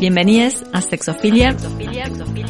[0.00, 1.54] Bienvenidos a Sexofilia.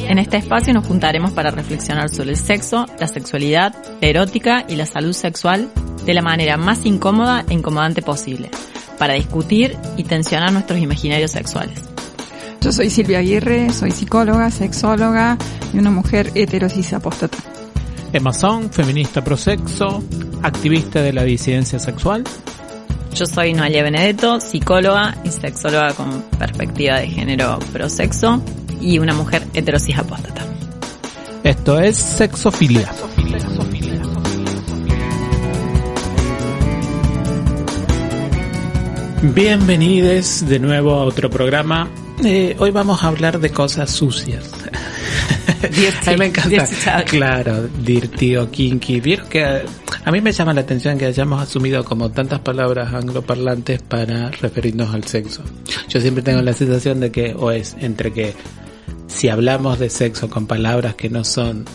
[0.07, 4.77] En este espacio nos juntaremos para reflexionar sobre el sexo, la sexualidad, la erótica y
[4.77, 5.69] la salud sexual
[6.05, 8.49] de la manera más incómoda e incomodante posible,
[8.97, 11.81] para discutir y tensionar nuestros imaginarios sexuales.
[12.61, 15.37] Yo soy Silvia Aguirre, soy psicóloga, sexóloga
[15.73, 17.37] y una mujer heterosis apóstata.
[18.13, 20.01] Emma Song, feminista prosexo,
[20.41, 22.23] activista de la disidencia sexual.
[23.13, 28.41] Yo soy Noelia Benedetto, psicóloga y sexóloga con perspectiva de género prosexo
[28.79, 30.45] y una mujer heterosis apóstata.
[31.43, 32.89] Esto es Sexofilia.
[39.21, 41.89] Bienvenidos de nuevo a otro programa.
[42.23, 44.49] Eh, hoy vamos a hablar de cosas sucias.
[46.07, 47.03] a mí me encanta.
[47.05, 49.01] Claro, dirty o kinky.
[49.01, 49.63] Vieron que
[50.03, 54.93] a mí me llama la atención que hayamos asumido como tantas palabras angloparlantes para referirnos
[54.93, 55.43] al sexo.
[55.89, 58.33] Yo siempre tengo la sensación de que o es entre que
[59.07, 61.65] si hablamos de sexo con palabras que no son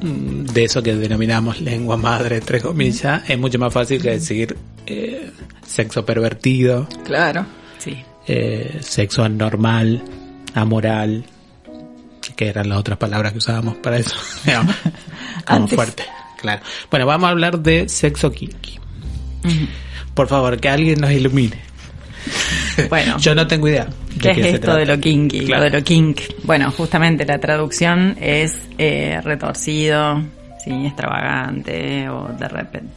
[0.00, 4.56] mm, de eso que denominamos lengua madre, entre comillas, es mucho más fácil que decir
[4.86, 5.30] eh,
[5.66, 6.88] sexo pervertido.
[7.04, 7.44] Claro.
[7.78, 8.02] Sí.
[8.26, 10.02] Eh, sexo anormal,
[10.54, 11.24] amoral,
[12.36, 14.16] que eran las otras palabras que usábamos para eso.
[15.46, 16.04] Como fuerte,
[16.42, 16.60] claro.
[16.90, 18.78] Bueno, vamos a hablar de sexo kinky.
[20.14, 21.56] Por favor, que alguien nos ilumine.
[22.88, 23.88] Bueno, Yo no tengo idea.
[24.20, 24.78] ¿qué es esto trata.
[24.78, 25.46] de lo kinky?
[25.46, 25.64] Claro.
[25.64, 26.20] Lo de lo kink.
[26.44, 30.22] Bueno, justamente la traducción es eh, retorcido,
[30.62, 32.92] sí, extravagante o de repente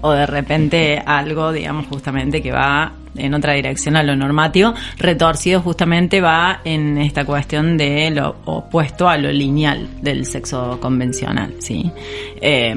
[0.00, 4.74] o de repente algo, digamos, justamente que va en otra dirección a lo normativo.
[4.98, 11.54] Retorcido justamente va en esta cuestión de lo opuesto a lo lineal del sexo convencional,
[11.58, 11.90] sí.
[12.40, 12.74] Eh,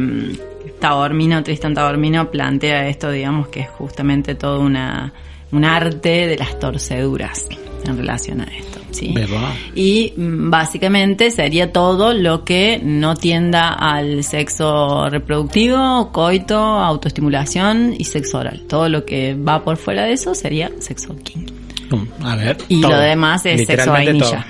[0.79, 5.13] Taormino, Tristan Taormino plantea esto, digamos, que es justamente todo una,
[5.53, 7.47] un arte de las torceduras
[7.85, 9.11] en relación a esto, sí.
[9.13, 9.49] ¿Verdad?
[9.75, 18.03] Y mm, básicamente sería todo lo que no tienda al sexo reproductivo, coito, autoestimulación y
[18.05, 18.61] sexo oral.
[18.69, 21.53] Todo lo que va por fuera de eso sería sexo kinky.
[21.91, 22.57] Mm, A ver.
[22.69, 22.91] Y todo.
[22.91, 24.45] lo demás es sexo vainilla.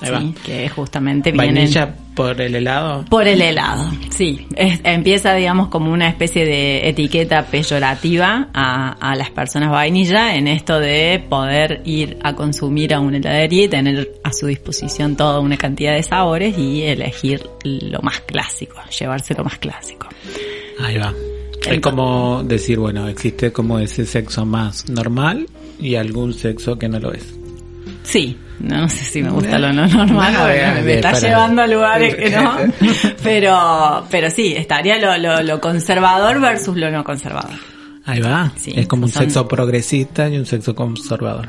[0.00, 0.22] Ahí Sí, va.
[0.44, 3.04] que justamente viene Vainilla por el helado.
[3.08, 3.90] por el helado.
[4.10, 10.34] Sí, Es- empieza digamos como una especie de etiqueta peyorativa a, a las personas vainilla
[10.34, 15.16] en esto de poder ir a consumir a una heladería y tener a su disposición
[15.16, 20.08] toda una cantidad de sabores y elegir lo más clásico, llevarse lo más clásico.
[20.80, 21.14] Ahí va.
[21.66, 25.46] Es como decir, bueno, existe como ese sexo más normal
[25.80, 27.34] y algún sexo que no lo es.
[28.04, 31.66] Sí, no sé si me gusta lo no normal, No, me está para- llevando a
[31.66, 32.56] lugares que no,
[33.22, 37.54] pero, pero sí, estaría lo, lo, lo conservador versus lo no conservador.
[38.04, 38.50] Ahí va.
[38.56, 41.48] Sí, es como un son- sexo progresista y un sexo conservador.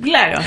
[0.00, 0.40] Claro,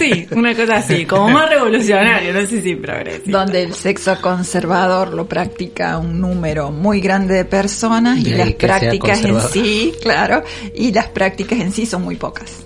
[0.00, 3.38] sí, una cosa así, como más revolucionario, no sé si progresivo.
[3.38, 9.24] Donde el sexo conservador lo practica un número muy grande de personas y las prácticas
[9.24, 10.42] en sí, claro,
[10.74, 12.65] y las prácticas en sí son muy pocas.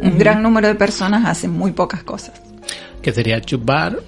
[0.00, 2.32] Un gran número de personas hacen muy pocas cosas.
[3.02, 3.98] Que sería chupar.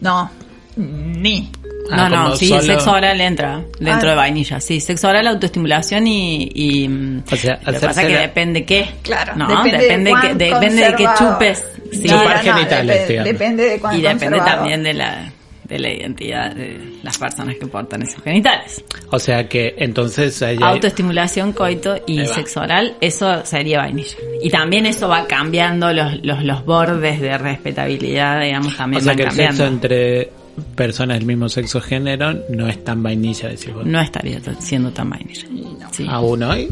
[0.00, 0.30] No,
[0.76, 1.50] ni.
[1.90, 4.12] Ah, No, no, sí, solo- sexo oral entra dentro Ah.
[4.12, 6.50] de vainilla, sí, sexo oral, autoestimulación y...
[6.54, 8.88] y mm, O sea, lo que pasa es que depende qué.
[9.02, 11.64] Claro, no, depende, depende, de, que, depende de que chupes.
[11.92, 13.32] Sí, Chupar no, no, genitales, digamos.
[13.32, 15.30] Depende de y depende también de la,
[15.64, 18.84] de la identidad de las personas que portan esos genitales.
[19.10, 24.16] O sea que entonces hay- Autoestimulación, coito y sexo oral, eso sería vainilla.
[24.42, 29.10] Y también eso va cambiando los, los, los bordes de respetabilidad, digamos, o también sea
[29.10, 29.56] van que el cambiando.
[29.56, 30.30] sexo entre
[30.76, 33.84] personas del mismo sexo género no es tan vainilla, decís vos.
[33.86, 35.46] No estaría siendo tan vainilla.
[35.90, 36.68] Sí, Aún hoy.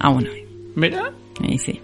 [0.00, 0.44] aún hoy.
[0.76, 1.10] Mira,
[1.42, 1.80] Y sí.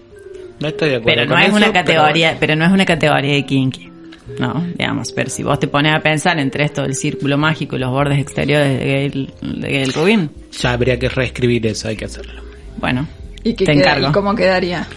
[0.59, 2.71] no estoy de acuerdo Pero no con es eso, una pero categoría, pero no es
[2.71, 3.90] una categoría de kinky.
[4.39, 7.79] No, digamos, pero si vos te pones a pensar entre esto del círculo mágico y
[7.79, 10.29] los bordes exteriores de Gail, de Gail Rubin,
[10.59, 12.41] Ya habría que reescribir eso, hay que hacerlo.
[12.77, 13.07] bueno,
[13.43, 14.09] ¿Y, qué te queda- encargo.
[14.09, 14.87] ¿Y cómo quedaría?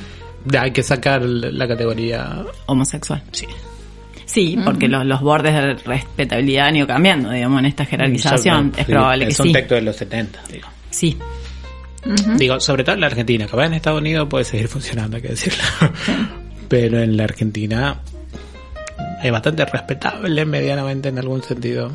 [0.58, 2.44] Hay que sacar la categoría.
[2.66, 3.22] Homosexual.
[3.32, 3.46] Sí.
[4.26, 8.72] Sí, porque los, los bordes de respetabilidad han ido cambiando, digamos, en esta jerarquización.
[8.72, 9.52] Yo- es sí, probable que es un sí.
[9.52, 10.68] texto de los 70, digo.
[10.90, 11.16] Sí,
[12.36, 15.28] Digo, sobre todo en la Argentina, capaz en Estados Unidos puede seguir funcionando, hay que
[15.30, 15.62] decirlo.
[16.68, 18.00] Pero en la Argentina
[19.24, 21.90] es bastante respetable medianamente en algún sentido.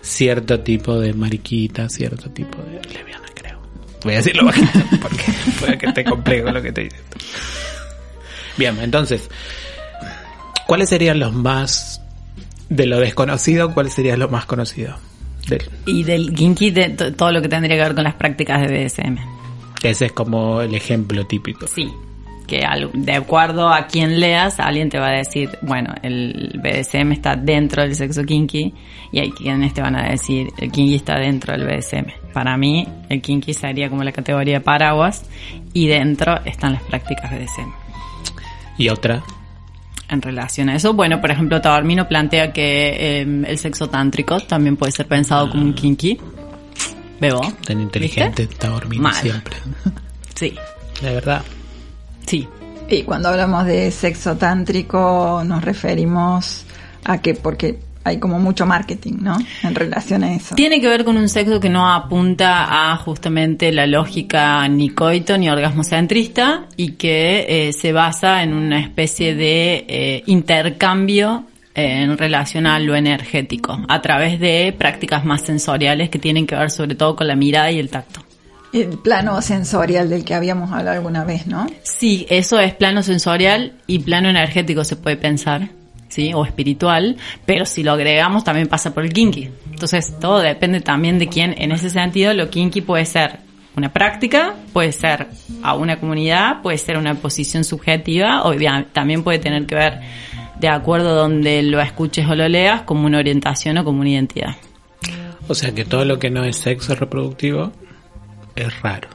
[0.00, 3.60] Cierto tipo de mariquita, cierto tipo de lesbiana, creo.
[4.04, 5.24] Voy a decirlo bajito porque
[5.60, 7.16] puede que esté complejo lo que estoy diciendo.
[8.56, 9.28] Bien, entonces,
[10.66, 12.00] ¿cuáles serían los más
[12.68, 13.74] de lo desconocido?
[13.74, 14.96] ¿Cuál sería lo más conocido?
[15.48, 18.60] Del, y del kinky de to- todo lo que tendría que ver con las prácticas
[18.62, 19.16] de BDSM.
[19.82, 21.66] ese es como el ejemplo típico.
[21.66, 21.90] Sí.
[22.48, 27.36] Que de acuerdo a quien leas, alguien te va a decir, bueno, el BDSM está
[27.36, 28.74] dentro del sexo kinky
[29.12, 32.32] y hay quienes te van a decir, el kinky está dentro del BDSM.
[32.32, 35.26] Para mí, el kinky sería como la categoría de paraguas
[35.72, 37.70] y dentro están las prácticas BDSM.
[38.78, 39.22] ¿Y otra?
[40.08, 44.76] En relación a eso, bueno, por ejemplo, Tabarmino plantea que em, el sexo tántrico también
[44.76, 46.18] puede ser pensado como un kinky.
[47.20, 47.42] Bebo.
[47.64, 49.56] Tan inteligente Tabarmino siempre.
[50.34, 50.54] Sí.
[51.02, 51.44] De verdad.
[52.28, 52.46] Sí.
[52.88, 56.64] Y cuando hablamos de sexo tántrico nos referimos
[57.04, 59.36] a que porque hay como mucho marketing, ¿no?
[59.62, 60.54] En relación a eso.
[60.54, 65.36] Tiene que ver con un sexo que no apunta a justamente la lógica ni coito
[65.36, 71.44] ni orgasmo centrista y que eh, se basa en una especie de eh, intercambio
[71.74, 76.56] eh, en relación a lo energético, a través de prácticas más sensoriales que tienen que
[76.56, 78.27] ver sobre todo con la mirada y el tacto.
[78.72, 81.66] El plano sensorial del que habíamos hablado alguna vez, ¿no?
[81.82, 85.70] Sí, eso es plano sensorial y plano energético se puede pensar,
[86.08, 86.32] ¿sí?
[86.34, 87.16] O espiritual,
[87.46, 89.48] pero si lo agregamos también pasa por el kinky.
[89.70, 93.38] Entonces todo depende también de quién, en ese sentido, lo kinky puede ser
[93.78, 95.28] una práctica, puede ser
[95.62, 98.54] a una comunidad, puede ser una posición subjetiva, o
[98.92, 100.00] también puede tener que ver,
[100.58, 104.56] de acuerdo donde lo escuches o lo leas, como una orientación o como una identidad.
[105.46, 107.72] O sea que todo lo que no es sexo reproductivo
[108.62, 109.08] es raro.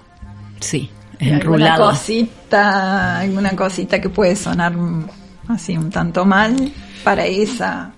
[0.60, 1.74] Sí, enrulado.
[1.74, 4.74] Alguna cosita, alguna cosita que puede sonar
[5.48, 6.72] así un tanto mal
[7.04, 7.94] para esa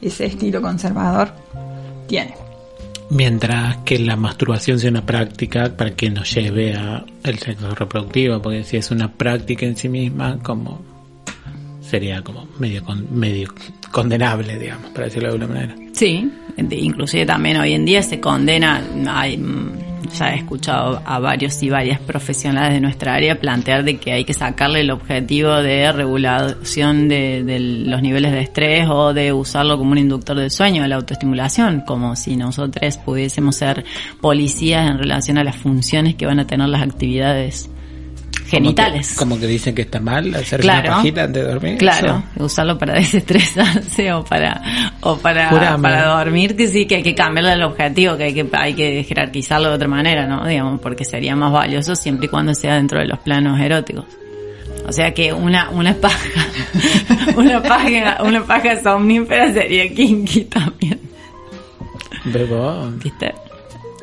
[0.00, 1.32] ese estilo conservador
[2.06, 2.34] tiene.
[3.08, 8.42] Mientras que la masturbación sea una práctica para que nos lleve a el sexo reproductivo,
[8.42, 10.82] porque si es una práctica en sí misma, como
[11.80, 13.48] sería como medio medio
[13.92, 15.76] condenable, digamos, para decirlo de alguna manera.
[15.92, 19.36] Sí, inclusive también hoy en día se condena, hay
[20.12, 24.24] ya he escuchado a varios y varias profesionales de nuestra área plantear de que hay
[24.24, 29.92] que sacarle el objetivo de regulación de, los niveles de estrés o de usarlo como
[29.92, 33.84] un inductor del sueño, de la autoestimulación, como si nosotros pudiésemos ser
[34.20, 37.70] policías en relación a las funciones que van a tener las actividades
[38.48, 39.14] genitales.
[39.18, 41.78] Como que, dicen que está mal hacer una pajita antes de dormir.
[41.78, 44.62] Claro, usarlo para desestresarse o para
[45.00, 48.48] o para, para dormir, que sí que hay que cambiarle el objetivo, que hay que
[48.52, 50.46] hay que jerarquizarlo de otra manera, ¿no?
[50.46, 54.04] Digamos, porque sería más valioso siempre y cuando sea dentro de los planos eróticos.
[54.88, 56.28] O sea que una una paja
[57.36, 61.00] una paja una paja somnífera sería kinky también.
[62.24, 62.90] Bebo.
[63.02, 63.34] ¿Viste?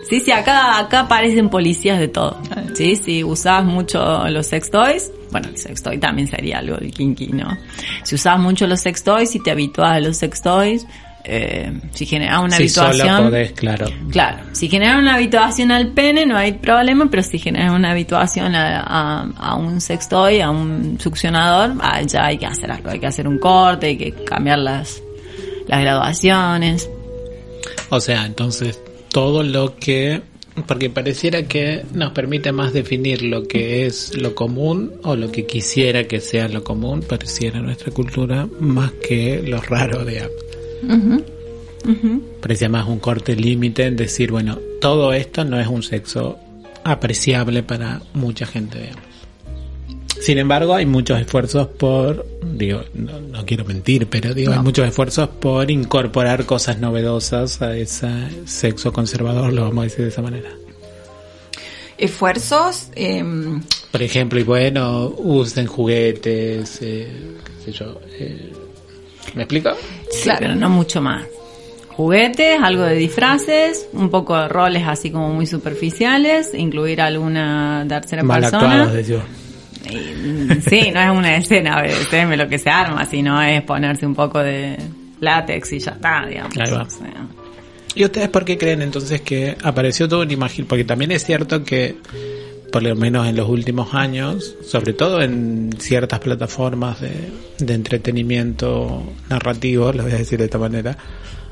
[0.10, 2.40] Sí, sí, acá, acá aparecen policías de todo.
[2.76, 6.92] Sí, si usabas mucho los sex toys, bueno, el sex toy también sería algo de
[6.92, 7.58] kinky, ¿no?
[8.04, 10.86] Si usabas mucho los sex toys y te habituabas a los sex toys,
[11.26, 13.32] eh, si generaba una habituación.
[13.56, 13.86] claro.
[14.12, 18.56] Claro, si generaba una habituación al pene no hay problema, pero si generaba una habituación
[18.56, 23.08] a, a, un sextoy, a un succionador, ah, ya hay que hacer algo, hay que
[23.08, 25.02] hacer un corte, hay que cambiar las,
[25.68, 26.90] las graduaciones.
[27.90, 28.83] O sea, entonces
[29.14, 30.22] todo lo que
[30.68, 35.46] porque pareciera que nos permite más definir lo que es lo común o lo que
[35.46, 40.30] quisiera que sea lo común, pareciera nuestra cultura, más que lo raro, de
[40.84, 41.22] Uh
[42.40, 46.38] Parecía más un corte límite en decir, bueno, todo esto no es un sexo
[46.84, 49.13] apreciable para mucha gente, digamos.
[50.24, 55.28] Sin embargo, hay muchos esfuerzos por, digo, no, quiero mentir, pero digo, hay muchos esfuerzos
[55.28, 58.08] por incorporar cosas novedosas a ese
[58.46, 60.50] sexo conservador, lo vamos a decir de esa manera.
[61.98, 62.88] Esfuerzos.
[62.96, 63.62] Em,
[63.92, 67.12] por ejemplo, y bueno, usen juguetes, eh,
[67.44, 68.00] qué sé yo.
[68.18, 68.54] Eh,
[69.36, 69.72] ¿Me explico?
[70.10, 71.26] Sí, pero no mucho más
[71.98, 78.24] juguetes, algo de disfraces, un poco de roles así como muy superficiales, incluir alguna tercera
[78.24, 78.84] Mal persona.
[78.84, 79.24] Actuados,
[79.90, 84.40] sí, no es una escena de lo que se arma, sino es ponerse un poco
[84.40, 84.78] de
[85.20, 86.56] látex y ya está, digamos.
[87.96, 90.66] ¿Y ustedes por qué creen entonces que apareció todo una imagen?
[90.66, 91.96] Porque también es cierto que,
[92.72, 97.12] por lo menos en los últimos años, sobre todo en ciertas plataformas de,
[97.60, 100.98] de entretenimiento narrativo, lo voy a decir de esta manera,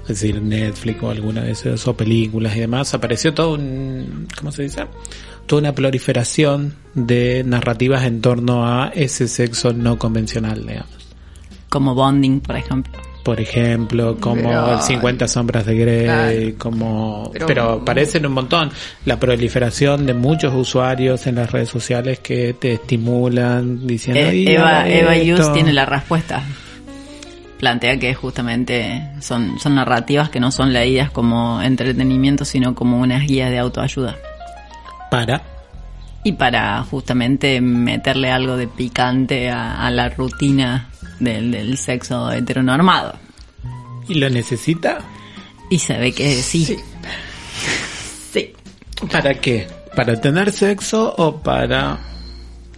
[0.04, 4.52] es decir, Netflix o alguna de esas, o películas y demás, apareció todo un, ¿cómo
[4.52, 4.86] se dice?
[5.46, 10.92] toda una proliferación de narrativas en torno a ese sexo no convencional, digamos.
[11.70, 12.94] Como bonding, por ejemplo.
[13.24, 17.32] Por ejemplo, como el 50 sombras de Grey, como...
[17.46, 18.72] Pero, parecen un montón.
[19.06, 24.22] La proliferación de muchos usuarios en las redes sociales que te estimulan diciendo...
[24.22, 26.44] Eh, Eva, Eva Yus tiene la respuesta
[27.62, 33.28] plantea que justamente son, son narrativas que no son leídas como entretenimiento, sino como unas
[33.28, 34.18] guías de autoayuda
[35.12, 35.44] para
[36.24, 40.90] Y para justamente meterle algo de picante a, la rutina
[41.20, 43.14] del, sexo heteronormado.
[44.08, 45.00] ¿Y lo necesita?
[45.70, 46.66] Y se ve que sí.
[46.66, 46.80] Sí.
[48.34, 48.54] sí.
[49.12, 49.68] ¿Para qué?
[49.96, 52.00] ¿Para tener sexo o para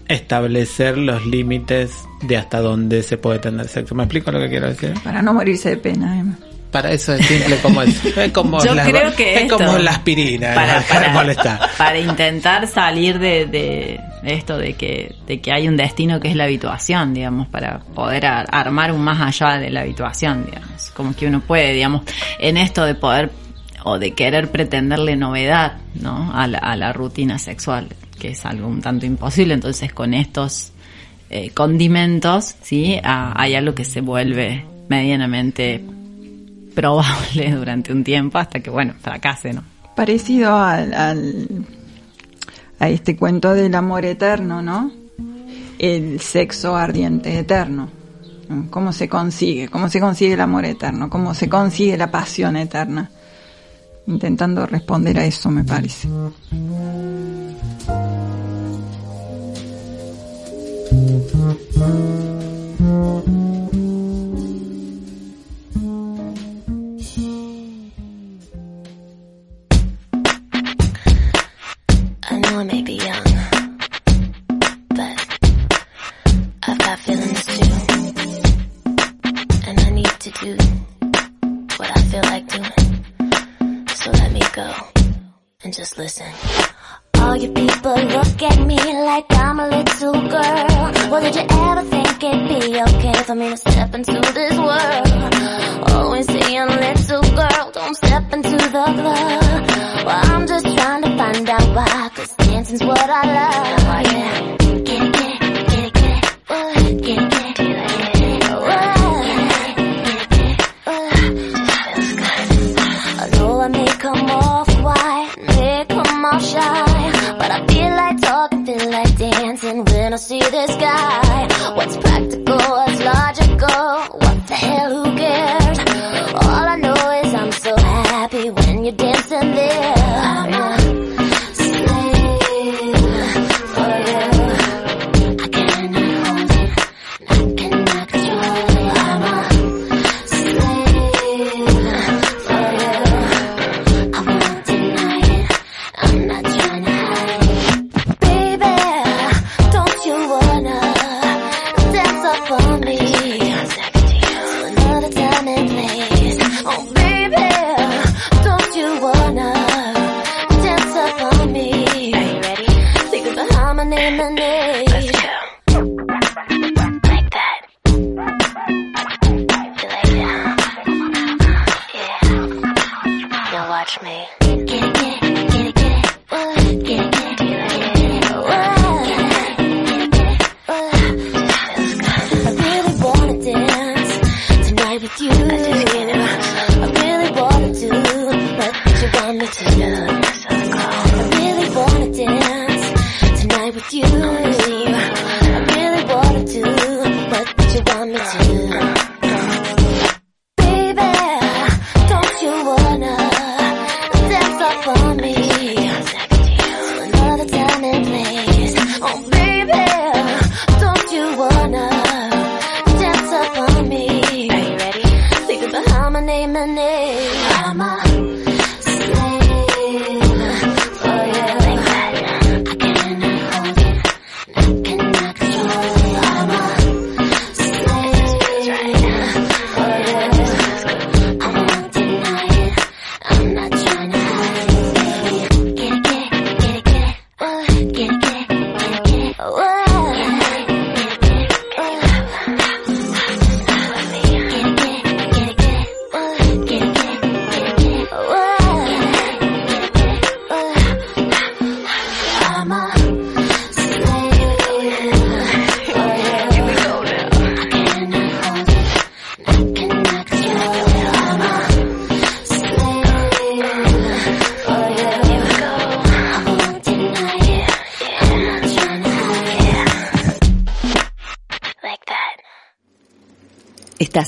[0.08, 3.96] establecer los límites de hasta dónde se puede tener sexo?
[3.96, 4.94] ¿Me explico lo que quiero decir?
[5.04, 6.38] Para no morirse de pena, Emma.
[6.74, 8.10] Para eso es simple como eso.
[8.20, 10.56] Es como, la, creo que es como la aspirina.
[10.56, 10.82] Para,
[11.78, 16.46] para, intentar salir de, esto de que, de que hay un destino que es la
[16.46, 20.90] habituación, digamos, para poder armar un más allá de la habituación, digamos.
[20.96, 22.02] Como que uno puede, digamos,
[22.40, 23.30] en esto de poder
[23.84, 26.32] o de querer pretenderle novedad, ¿no?
[26.34, 27.88] A la, a la rutina sexual,
[28.20, 29.54] que es algo un tanto imposible.
[29.54, 30.72] Entonces, con estos
[31.30, 33.00] eh, condimentos, ¿sí?
[33.04, 35.84] hay algo que se vuelve medianamente
[36.76, 39.64] probable durante un tiempo hasta que, bueno, fracase, ¿no?
[39.96, 41.66] Parecido al,
[42.80, 44.92] a este cuento del amor eterno, ¿no?
[45.78, 47.90] El sexo ardiente eterno.
[48.70, 49.70] ¿Cómo se consigue?
[49.70, 51.10] ¿Cómo se consigue el amor eterno?
[51.10, 53.10] ¿Cómo se consigue la pasión eterna?
[54.06, 56.08] Intentando responder a eso, me parece.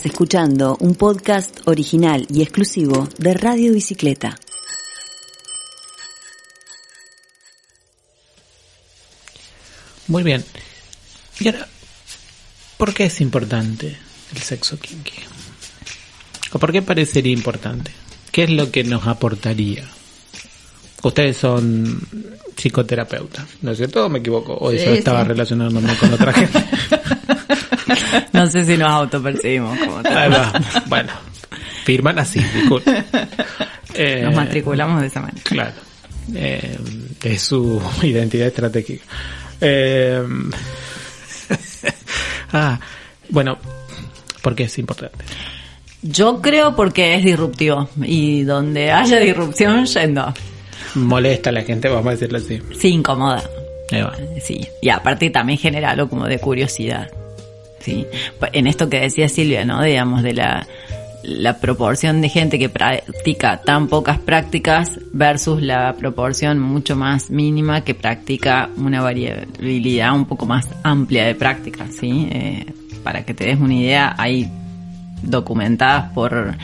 [0.06, 4.38] Estás escuchando un podcast original y exclusivo de Radio Bicicleta.
[10.08, 10.46] Muy bien.
[11.40, 11.68] Y ahora,
[12.78, 13.98] ¿por qué es importante
[14.32, 15.24] el sexo kinky?
[16.54, 17.92] ¿O por qué parecería importante?
[18.32, 19.90] ¿Qué es lo que nos aportaría?
[21.02, 22.08] Ustedes son
[22.56, 24.06] psicoterapeutas, ¿no es cierto?
[24.06, 24.56] ¿O me equivoco?
[24.60, 26.64] ¿O yo estaba relacionándome con otra gente?
[28.34, 30.62] no sé si nos autopercibimos como tal.
[30.88, 31.12] Bueno,
[31.84, 33.04] firman así, disculpe.
[34.24, 35.42] nos matriculamos de esa manera.
[35.44, 35.96] Claro.
[36.34, 36.78] Eh,
[37.24, 39.04] es su identidad estratégica.
[39.62, 40.24] Eh,
[42.54, 42.80] ah,
[43.30, 43.58] bueno,
[44.42, 45.24] ¿por qué es importante?
[46.02, 50.34] Yo creo porque es disruptivo y donde haya disrupción, yendo.
[50.96, 52.62] Molesta a la gente, vamos a decirlo así.
[52.78, 53.44] Sí, incomoda.
[54.42, 57.10] Sí, y aparte también genera algo como de curiosidad.
[57.86, 58.08] Sí,
[58.52, 59.84] en esto que decía Silvia, ¿no?
[59.84, 60.68] Digamos, de la
[61.28, 67.82] la proporción de gente que practica tan pocas prácticas versus la proporción mucho más mínima
[67.82, 72.28] que practica una variabilidad un poco más amplia de prácticas, ¿sí?
[72.32, 72.66] Eh,
[73.04, 74.52] para que te des una idea, hay
[75.24, 76.56] documentadas por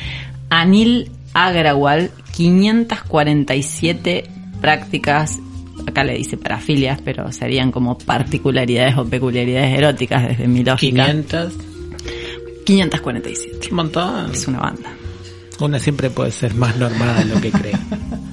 [0.49, 5.39] Anil Agrawal 547 prácticas
[5.87, 11.05] acá le dice parafilias, pero serían como particularidades o peculiaridades eróticas desde mi lógica.
[11.05, 11.53] 500
[12.65, 13.69] 547.
[13.69, 14.31] Un montón.
[14.31, 14.93] Es una banda.
[15.59, 17.73] Una siempre puede ser más normal de lo que cree.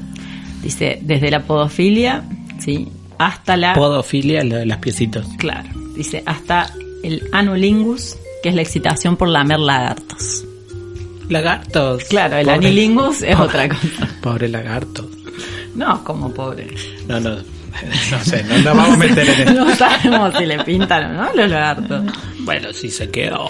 [0.62, 2.24] Dice, desde la podofilia,
[2.58, 2.88] ¿sí?
[3.18, 3.74] Hasta la...
[3.74, 5.26] Podofilia, lo de las piecitos.
[5.38, 5.68] Claro.
[5.96, 10.44] Dice, hasta el anulingus, que es la excitación por lamer lagartos.
[11.28, 12.04] ¿Lagartos?
[12.04, 14.08] Claro, el anilingus es otra cosa.
[14.22, 15.08] Pobre lagarto.
[15.78, 16.66] No, como pobre.
[17.06, 17.36] No, no.
[17.36, 19.52] No sé, no nos vamos a meter en esto.
[19.64, 22.02] No sabemos si le pintan o no los lagartos.
[22.40, 23.48] Bueno, sí se quedó.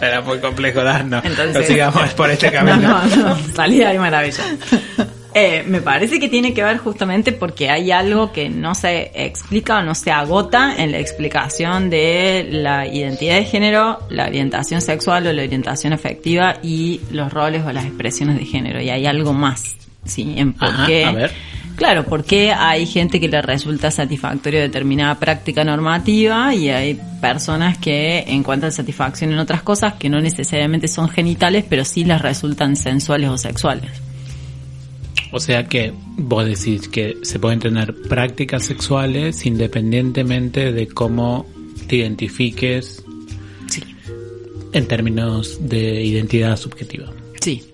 [0.00, 1.24] Era muy complejo darnos.
[1.24, 2.76] Entonces, no sigamos por este camino.
[2.76, 3.38] No, no, no.
[3.54, 4.42] Salida ahí maravilla.
[5.36, 9.78] Eh, me parece que tiene que ver justamente porque hay algo que no se explica
[9.78, 15.26] o no se agota en la explicación de la identidad de género, la orientación sexual
[15.26, 18.80] o la orientación afectiva y los roles o las expresiones de género.
[18.80, 20.34] Y hay algo más, ¿sí?
[20.36, 21.04] En por qué.
[21.04, 21.32] A ver.
[21.74, 28.20] Claro, porque hay gente que le resulta satisfactorio determinada práctica normativa y hay personas que
[28.28, 33.30] encuentran satisfacción en otras cosas que no necesariamente son genitales, pero sí les resultan sensuales
[33.30, 34.03] o sexuales.
[35.34, 41.44] O sea que vos decís que se pueden tener prácticas sexuales independientemente de cómo
[41.88, 43.04] te identifiques
[43.68, 43.82] sí.
[44.72, 47.12] en términos de identidad subjetiva.
[47.40, 47.64] Sí.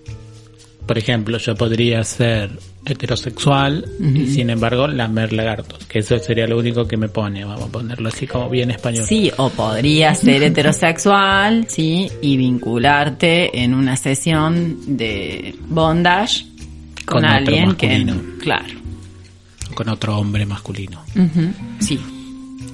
[0.87, 2.49] Por ejemplo, yo podría ser
[2.83, 7.69] heterosexual y sin embargo lamer lagartos, que eso sería lo único que me pone, vamos
[7.69, 9.05] a ponerlo así como bien español.
[9.05, 16.50] Sí, o podría ser heterosexual, sí, y vincularte en una sesión de bondage
[17.05, 18.05] con, alguien que
[18.39, 18.79] claro.
[19.73, 21.03] Con otro hombre masculino.
[21.79, 21.99] Sí.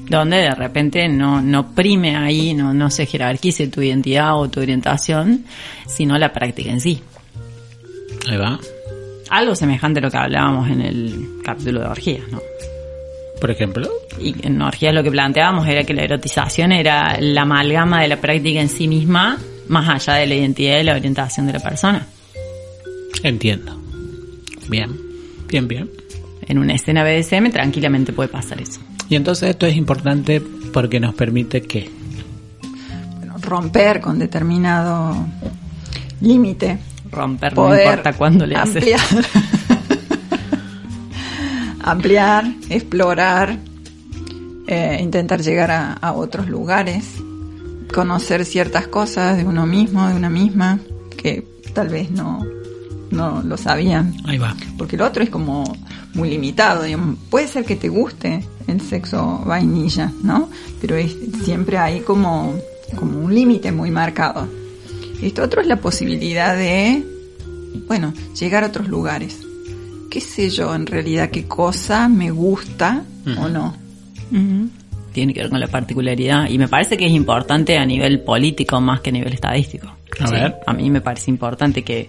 [0.09, 4.61] Donde de repente no no prime ahí no no se jerarquice tu identidad o tu
[4.61, 5.43] orientación
[5.85, 7.01] sino la práctica en sí.
[8.29, 8.57] Ahí va.
[9.29, 12.39] Algo semejante a lo que hablábamos en el capítulo de orgías no
[13.39, 13.87] por ejemplo.
[14.19, 18.17] Y en orgías lo que planteábamos era que la erotización era la amalgama de la
[18.19, 19.37] práctica en sí misma
[19.67, 22.07] más allá de la identidad y la orientación de la persona.
[23.21, 23.86] Entiendo
[24.69, 24.95] Bien,
[25.47, 25.89] bien, bien.
[26.47, 28.79] En una escena BDSM tranquilamente puede pasar eso.
[29.09, 30.41] Y entonces esto es importante
[30.73, 31.89] porque nos permite que
[33.41, 35.15] romper con determinado
[36.21, 36.79] límite.
[37.09, 38.99] Romper no importa cuándo le ampliar,
[41.81, 43.57] ampliar, explorar,
[44.67, 47.05] eh, intentar llegar a otros lugares,
[47.93, 50.79] conocer ciertas cosas de uno mismo, de una misma,
[51.17, 52.45] que tal vez no,
[53.11, 54.13] no lo sabían.
[54.25, 54.55] Ahí va.
[54.77, 55.63] Porque lo otro es como
[56.13, 56.83] muy limitado.
[57.29, 60.49] Puede ser que te guste el sexo vainilla, ¿no?
[60.81, 62.53] Pero es, siempre hay como,
[62.95, 64.47] como un límite muy marcado.
[65.21, 67.03] Esto otro es la posibilidad de,
[67.87, 69.39] bueno, llegar a otros lugares.
[70.09, 73.03] ¿Qué sé yo en realidad qué cosa me gusta
[73.39, 73.75] o no?
[75.11, 78.79] Tiene que ver con la particularidad y me parece que es importante a nivel político
[78.79, 79.96] más que a nivel estadístico.
[80.65, 82.07] A, mí me parece importante que,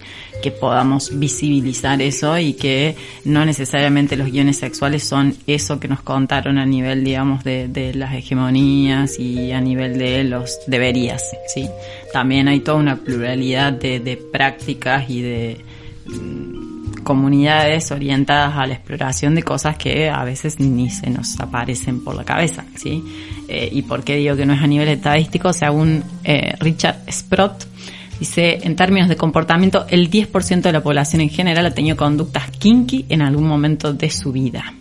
[0.60, 6.56] podamos visibilizar eso y que no necesariamente los guiones sexuales son eso que nos contaron
[6.58, 11.68] a nivel, digamos, de, las hegemonías y a nivel de los deberías, ¿sí?
[12.12, 15.64] También hay toda una pluralidad de, prácticas y de
[16.06, 22.02] mm, comunidades orientadas a la exploración de cosas que a veces ni se nos aparecen
[22.02, 23.02] por la cabeza, ¿sí?
[23.48, 25.52] Eh, ¿Y por qué digo que no es a nivel estadístico?
[25.52, 27.64] Según eh, Richard Sprott,
[28.20, 32.50] Dice, en términos de comportamiento, el 10% de la población en general ha tenido conductas
[32.50, 34.74] kinky en algún momento de su vida.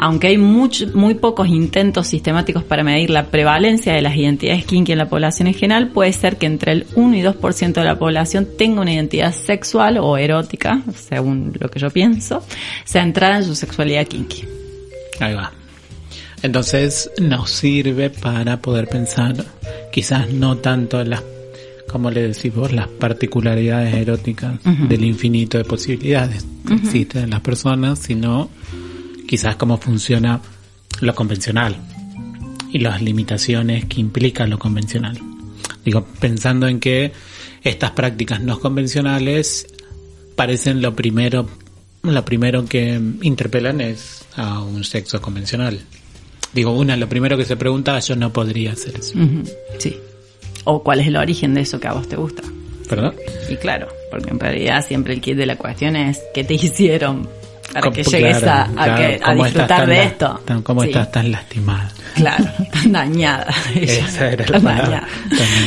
[0.00, 4.98] aunque hay muy pocos intentos sistemáticos para medir la prevalencia de las identidades kinky en
[4.98, 8.46] la población en general, puede ser que entre el 1 y 2% de la población
[8.56, 12.44] tenga una identidad sexual o erótica, según lo que yo pienso,
[12.84, 14.44] centrada en su sexualidad kinky.
[15.18, 15.57] Ahí va.
[16.42, 19.44] Entonces nos sirve para poder pensar,
[19.92, 21.22] quizás no tanto en las,
[21.90, 27.40] como le decís vos, las particularidades eróticas del infinito de posibilidades que existen en las
[27.40, 28.50] personas, sino
[29.26, 30.40] quizás cómo funciona
[31.00, 31.76] lo convencional
[32.72, 35.18] y las limitaciones que implica lo convencional.
[35.84, 37.12] Digo, pensando en que
[37.62, 39.66] estas prácticas no convencionales
[40.36, 41.48] parecen lo primero,
[42.02, 45.80] lo primero que interpelan es a un sexo convencional.
[46.52, 49.18] Digo, una, lo primero que se pregunta, yo no podría hacer eso.
[49.78, 49.96] Sí.
[50.64, 52.42] O cuál es el origen de eso que a vos te gusta.
[52.88, 53.14] ¿Perdón?
[53.48, 57.28] Y claro, porque en realidad siempre el kit de la cuestión es qué te hicieron
[57.72, 58.68] para que llegues a,
[59.34, 60.40] disfrutar de esto.
[60.62, 61.90] ¿Cómo estás tan lastimada?
[62.14, 63.46] Claro, tan dañada.
[63.74, 65.08] Esa era la dañada.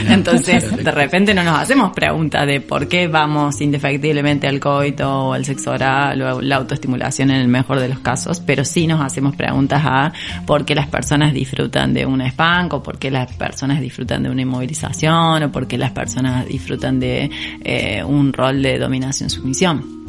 [0.10, 5.34] Entonces, de repente no nos hacemos preguntas de por qué vamos indefectiblemente al coito o
[5.34, 9.02] al sexo oral o la autoestimulación en el mejor de los casos, pero sí nos
[9.02, 10.12] hacemos preguntas a
[10.46, 14.30] por qué las personas disfrutan de un spank o por qué las personas disfrutan de
[14.30, 17.30] una inmovilización o por qué las personas disfrutan de
[17.64, 20.01] eh, un rol de dominación-sumisión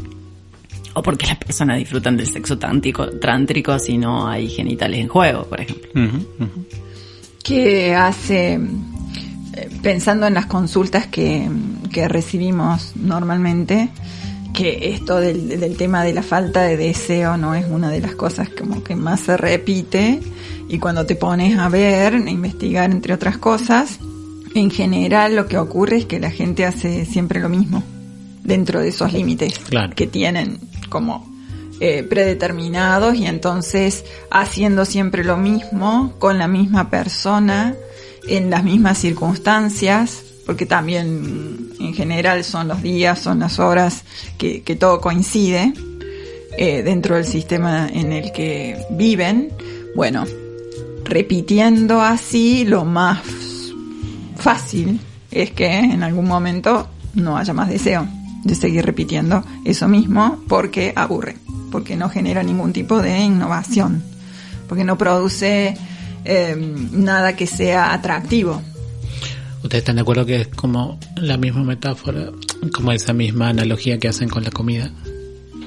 [0.94, 5.44] o porque las personas disfrutan del sexo trántrico, trántrico si no hay genitales en juego,
[5.44, 5.90] por ejemplo.
[7.42, 11.48] ¿Qué hace, eh, pensando en las consultas que,
[12.08, 13.88] recibimos normalmente,
[14.54, 18.14] que esto del, del, tema de la falta de deseo no es una de las
[18.14, 20.20] cosas como que más se repite
[20.68, 23.98] y cuando te pones a ver, a investigar entre otras cosas,
[24.54, 27.82] en general lo que ocurre es que la gente hace siempre lo mismo
[28.42, 29.60] dentro de esos límites
[29.94, 30.58] que tienen
[30.92, 31.26] como
[31.80, 37.74] eh, predeterminados y entonces haciendo siempre lo mismo con la misma persona
[38.28, 44.04] en las mismas circunstancias porque también en general son los días, son las horas
[44.36, 45.72] que, todo coincide
[46.58, 49.50] eh, dentro del sistema en el que viven.
[49.94, 50.26] Bueno,
[51.04, 53.20] repitiendo así, lo más
[54.36, 55.00] fácil
[55.30, 58.06] es que en algún momento no haya más deseo
[58.44, 61.36] de seguir repitiendo eso mismo porque aburre,
[61.70, 64.02] porque no genera ningún tipo de innovación,
[64.68, 65.76] porque no produce
[66.24, 68.62] em, nada que sea atractivo.
[69.62, 72.32] ¿Ustedes están de acuerdo que es como la misma metáfora,
[72.72, 74.90] como esa misma analogía que hacen con la comida?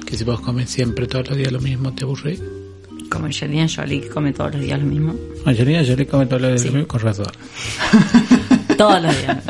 [0.04, 2.38] Que si vos comes siempre todos los días lo mismo, te aburre.
[3.10, 5.14] Como Angelina Jolie que come todos los días lo mismo.
[5.46, 7.32] Angelina Jolie come todos los días lo mismo, con razón.
[8.76, 9.42] todos los días.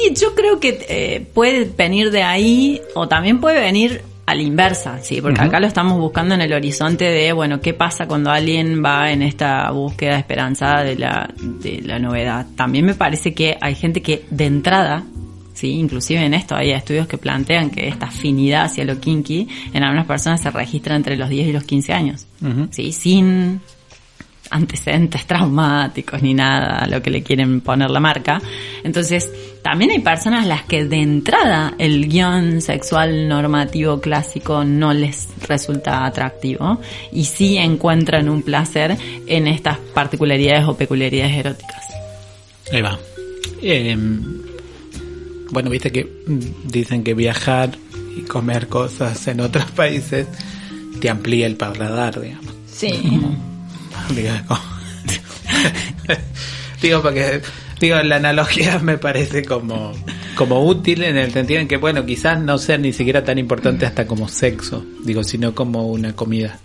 [0.00, 4.42] Sí, yo creo que eh, puede venir de ahí o también puede venir a la
[4.42, 8.30] inversa, sí, porque acá lo estamos buscando en el horizonte de, bueno, ¿qué pasa cuando
[8.30, 12.46] alguien va en esta búsqueda esperanzada de la, de la novedad?
[12.54, 15.02] También me parece que hay gente que de entrada,
[15.52, 19.82] sí, inclusive en esto hay estudios que plantean que esta afinidad hacia lo kinky en
[19.82, 22.26] algunas personas se registra entre los 10 y los 15 años,
[22.70, 23.60] sí, sin
[24.50, 28.40] antecedentes traumáticos ni nada a lo que le quieren poner la marca.
[28.82, 29.28] Entonces,
[29.62, 35.28] también hay personas a las que de entrada el guion sexual normativo clásico no les
[35.46, 36.80] resulta atractivo
[37.12, 41.84] y sí encuentran un placer en estas particularidades o peculiaridades eróticas.
[42.72, 42.98] Ahí va.
[43.62, 44.42] Em,
[45.50, 46.08] bueno, viste que
[46.64, 47.70] dicen que viajar
[48.16, 50.26] y comer cosas en otros países
[51.00, 52.54] te amplía el paladar, digamos.
[52.66, 53.20] Sí.
[56.82, 57.40] digo, porque
[57.80, 59.92] digo, la analogía me parece como,
[60.34, 63.86] como útil en el sentido en que, bueno, quizás no sea ni siquiera tan importante
[63.86, 66.58] hasta como sexo, digo, sino como una comida.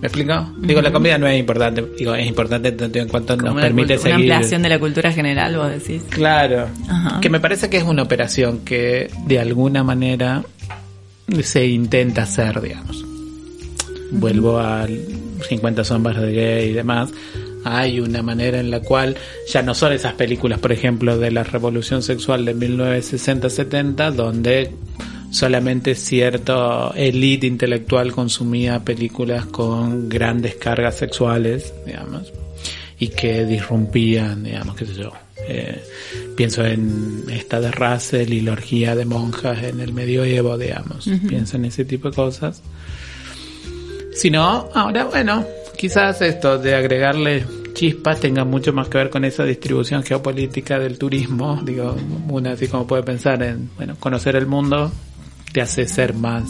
[0.00, 0.52] ¿Me explico?
[0.58, 4.16] Digo, la comida no es importante, digo, es importante tanto en cuanto nos permite seguir.
[4.16, 6.02] Una ampliación de la cultura general, vos decís.
[6.10, 6.68] Claro.
[7.22, 10.42] Que me parece que es una operación que de alguna manera
[11.42, 13.03] se intenta hacer, digamos.
[14.10, 15.00] Vuelvo al
[15.48, 17.10] 50 sombras de gay y demás,
[17.64, 19.16] hay una manera en la cual
[19.50, 24.70] ya no son esas películas, por ejemplo, de la revolución sexual de 1960-70, donde
[25.30, 32.32] solamente cierto elite intelectual consumía películas con grandes cargas sexuales, digamos,
[32.98, 35.12] y que disrumpían, digamos, qué sé yo.
[35.48, 35.82] Eh,
[36.36, 41.08] pienso en esta de Russell y la orgía de monjas en el medioevo, digamos.
[41.28, 42.62] Pienso en ese tipo de cosas.
[44.14, 45.44] Si no, ahora, bueno,
[45.76, 50.96] quizás esto de agregarle chispas tenga mucho más que ver con esa distribución geopolítica del
[50.96, 51.60] turismo.
[51.64, 51.96] Digo,
[52.28, 54.90] una así como puede pensar en, bueno, conocer el mundo
[55.52, 56.44] te hace ser más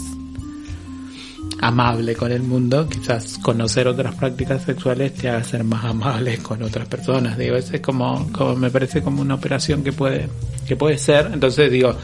[1.59, 6.61] amable con el mundo, quizás conocer otras prácticas sexuales te haga ser más amable con
[6.61, 7.37] otras personas.
[7.37, 10.27] Digo, es como, como me parece como una operación que puede,
[10.67, 11.31] que puede ser.
[11.33, 11.95] Entonces digo,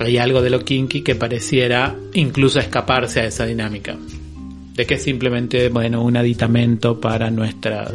[0.00, 3.96] hay algo de lo kinky que pareciera incluso escaparse a esa dinámica.
[4.78, 7.92] De que es simplemente, bueno, un aditamento para nuestras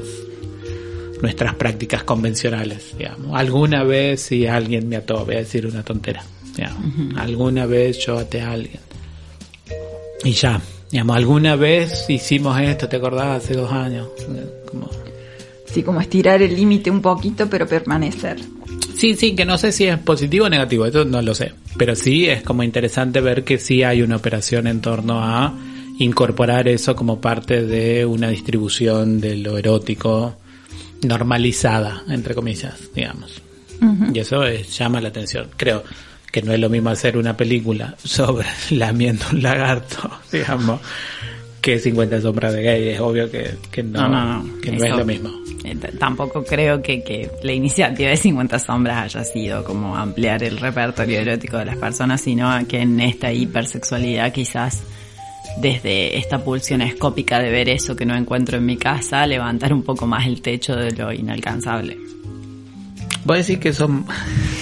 [1.22, 3.34] nuestras prácticas convencionales, digamos.
[3.34, 6.26] Alguna vez si alguien me ató, voy a decir una tontera,
[7.16, 8.82] Alguna vez yo até a alguien.
[10.26, 13.46] Y ya, digamos, alguna vez hicimos esto, ¿te acordás?
[13.46, 14.10] Hace dos años.
[14.70, 14.90] Como...
[15.66, 18.42] Sí, como estirar el límite un poquito, pero permanecer.
[18.94, 21.54] Sí, sí, que no sé si es positivo o negativo, eso no lo sé.
[21.78, 25.58] Pero sí es como interesante ver que sí hay una operación en torno a
[26.04, 30.36] incorporar eso como parte de una distribución de lo erótico
[31.04, 33.42] normalizada, entre comillas, digamos.
[34.14, 35.50] Y eso llama la atención.
[35.58, 35.84] Creo
[36.32, 40.80] que no es lo mismo hacer una película sobre lamiendo un lagarto, digamos,
[41.60, 42.90] que 50 sombras de gay.
[42.90, 45.30] Es obvio que, no, que no es lo mismo.
[45.66, 50.58] Eh, tampoco creo que, que la iniciativa de 50 sombras haya sido como ampliar el
[50.58, 54.84] repertorio erótico de las personas, sino que en esta hipersexualidad quizás
[55.58, 59.84] desde esta pulsión escópica de ver eso que no encuentro en mi casa, levantar un
[59.84, 61.98] poco más el techo de lo inalcanzable.
[63.26, 64.06] Voy a decir que son...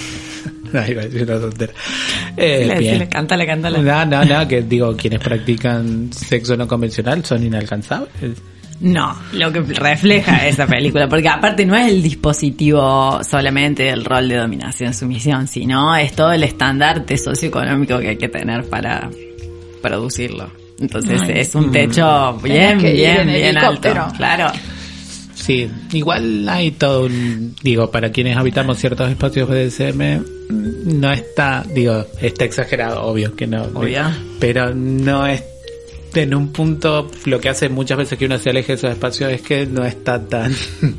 [0.72, 1.72] no, iba a decir una tontera.
[2.36, 3.82] Eh, cántale, cántale.
[3.82, 8.40] No, no, no, que digo, quienes practican sexo no convencional son inalcanzables.
[8.80, 14.28] No, lo que refleja esa película, porque aparte no es el dispositivo solamente del rol
[14.28, 19.08] de dominación-sumisión, sino es todo el estandarte socioeconómico que hay que tener para
[19.80, 20.61] producirlo.
[20.78, 23.90] Entonces es un techo bien, bien, bien alto.
[24.16, 24.52] Claro.
[25.34, 30.22] Sí, igual hay todo un, digo, para quienes habitamos ciertos espacios BDSM,
[31.00, 33.66] no está, digo, está exagerado, obvio que no,
[34.38, 35.42] pero no es
[36.14, 39.32] en un punto lo que hace muchas veces que uno se aleje de esos espacios
[39.32, 40.54] es que no está tan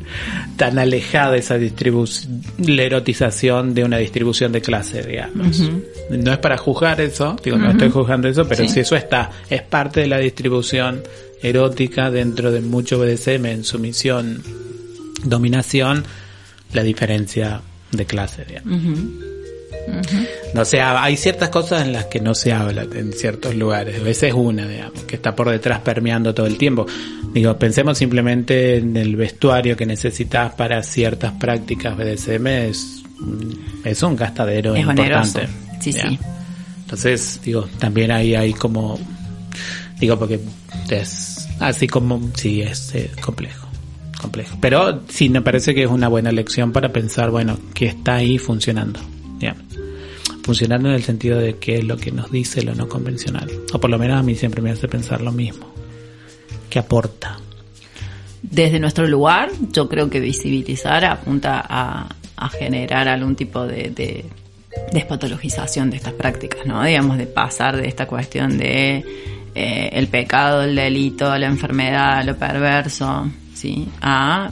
[0.56, 5.62] tan alejada esa distribución la erotización de una distribución de clase digamos.
[6.10, 9.62] No es para juzgar eso digo no estoy juzgando eso pero si eso está es
[9.62, 11.02] parte de la distribución
[11.42, 14.42] erótica dentro de mucho BDSM en sumisión
[15.24, 16.04] dominación
[16.72, 17.60] la diferencia
[17.92, 19.33] de clase digamos
[20.54, 24.00] no sé, hay ciertas cosas en las que no se habla en ciertos lugares.
[24.00, 26.86] A veces una, digamos, que está por detrás permeando todo el tiempo.
[27.32, 32.46] Digo, pensemos simplemente en el vestuario que necesitas para ciertas prácticas BDSM.
[32.46, 33.02] Es,
[33.84, 35.48] es un gastadero importante.
[35.80, 36.18] Sí, sí.
[36.82, 38.98] Entonces, digo, también ahí hay como,
[39.98, 40.40] digo, porque
[40.90, 43.68] es así como, sí, es eh, complejo
[44.20, 44.56] complejo.
[44.58, 48.38] Pero sí me parece que es una buena lección para pensar, bueno, que está ahí
[48.38, 48.98] funcionando
[50.42, 53.50] funcionando en el sentido de qué es lo que nos dice lo no convencional.
[53.72, 55.72] O por lo menos a mí siempre me hace pensar lo mismo.
[56.68, 57.38] ¿Qué aporta?
[58.42, 62.08] Desde nuestro lugar, yo creo que visibilizar apunta a,
[62.58, 64.26] generar algún tipo de, de
[64.92, 66.84] despatologización de estas prácticas, ¿no?
[66.84, 69.02] Digamos, de pasar de esta cuestión de
[69.54, 73.88] eh, el pecado, el delito, la enfermedad, lo perverso, ¿sí?
[74.02, 74.50] A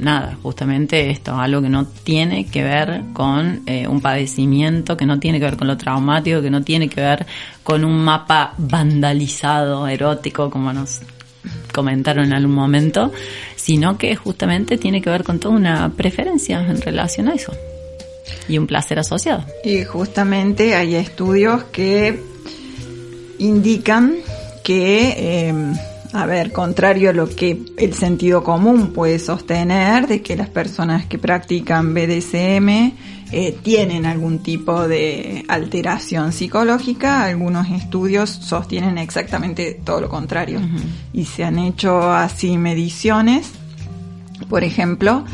[0.00, 5.20] nada, justamente esto, algo que no tiene que ver con eh, un padecimiento, que no
[5.20, 7.26] tiene que ver con lo traumático, que no tiene que ver
[7.62, 11.00] con un mapa vandalizado, erótico, como nos
[11.72, 13.12] comentaron en algún momento,
[13.56, 17.52] sino que justamente tiene que ver con toda una preferencia en relación a eso
[18.48, 19.44] y un placer asociado.
[19.64, 22.22] Y justamente hay estudios que
[23.38, 24.16] indican
[24.62, 25.54] que eh,
[26.12, 31.06] a ver, contrario a lo que el sentido común puede sostener, de que las personas
[31.06, 32.68] que practican BDSM
[33.32, 40.60] eh, tienen algún tipo de alteración psicológica, algunos estudios sostienen exactamente todo lo contrario.
[41.12, 43.52] Y se han hecho así mediciones,
[44.48, 45.24] por ejemplo,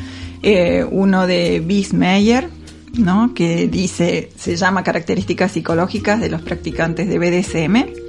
[0.42, 2.50] eh, uno de Bismeyer,
[2.98, 3.32] ¿no?
[3.34, 8.06] que dice, se llama características psicológicas de los practicantes de BDSM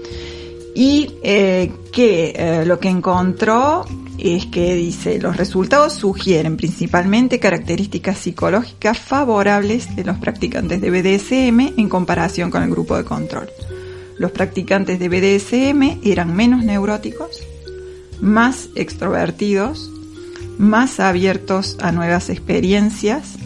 [0.78, 3.84] y eh, que eh, lo que encontró
[4.20, 11.80] es que dice, los resultados sugieren principalmente características psicológicas favorables de los practicantes de BDSM
[11.80, 13.50] en comparación con el grupo de control.
[14.20, 17.42] Los practicantes de BDSM eran menos neuróticos,
[18.22, 19.90] más extrovertidos,
[20.60, 23.40] más abiertos a nuevas experiencias,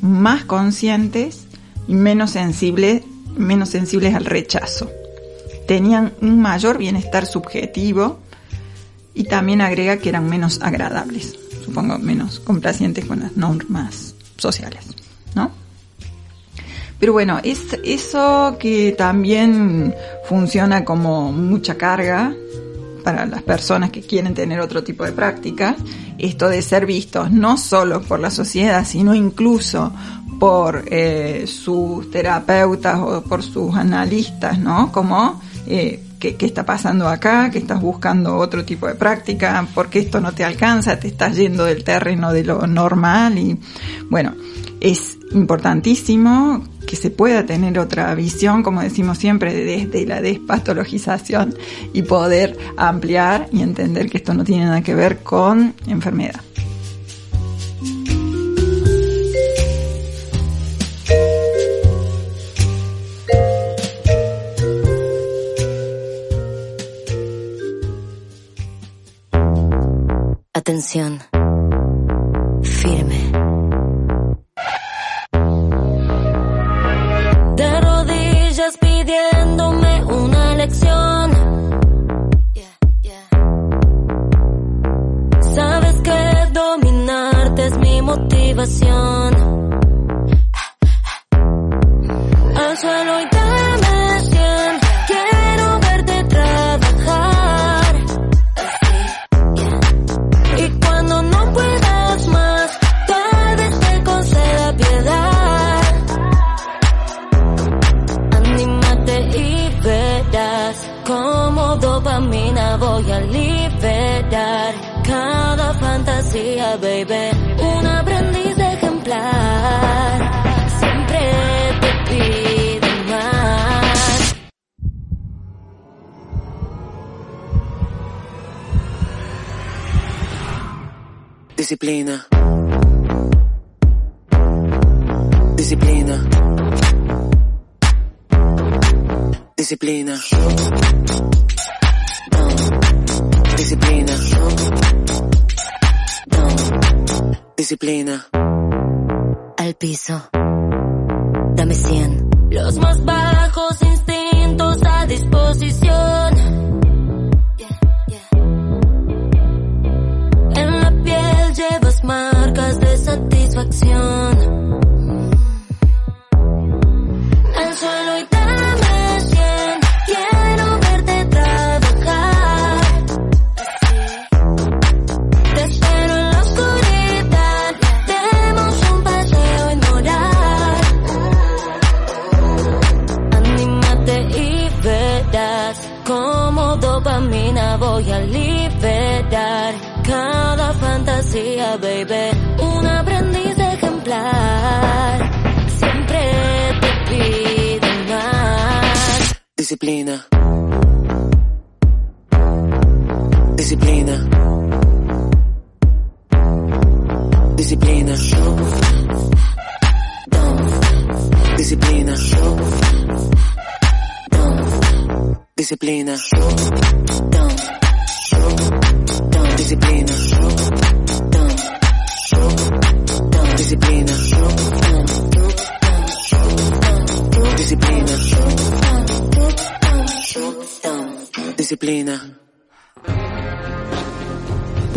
[0.00, 1.48] más conscientes
[1.86, 3.02] y menos sensibles,
[3.36, 4.90] menos sensibles al rechazo
[5.68, 8.18] tenían un mayor bienestar subjetivo
[9.12, 14.86] y también agrega que eran menos agradables, supongo menos complacientes con las normas sociales,
[15.34, 15.50] ¿no?
[16.98, 22.34] Pero bueno, es eso que también funciona como mucha carga
[23.04, 25.76] para las personas que quieren tener otro tipo de prácticas,
[26.16, 29.92] esto de ser vistos no solo por la sociedad, sino incluso
[30.40, 34.90] por eh, sus terapeutas o por sus analistas, ¿no?
[34.90, 40.20] Como eh, ¿qué, está pasando acá, que estás buscando otro tipo de práctica, porque esto
[40.20, 43.58] no te alcanza, te estás yendo del terreno de lo normal y
[44.08, 44.34] bueno,
[44.80, 51.54] es importantísimo que se pueda tener otra visión, como decimos siempre, desde la despatologización
[51.92, 56.40] y poder ampliar y entender que esto no tiene nada que ver con enfermedad.
[70.68, 71.18] Atención.
[72.62, 73.57] Firme.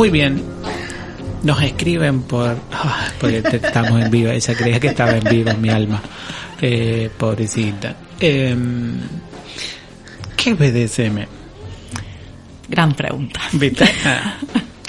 [0.02, 0.42] Muy bien.
[1.44, 2.58] Nos escriben por...
[2.74, 4.32] Ah, porque estamos en vivo.
[4.32, 6.02] Ella creía que estaba en vivo en mi alma.
[6.60, 7.96] Eh, pobrecita.
[8.20, 8.98] Em,
[10.36, 11.20] ¿Qué es BDSM?
[12.68, 13.42] Gran pregunta.
[14.04, 14.38] Ah.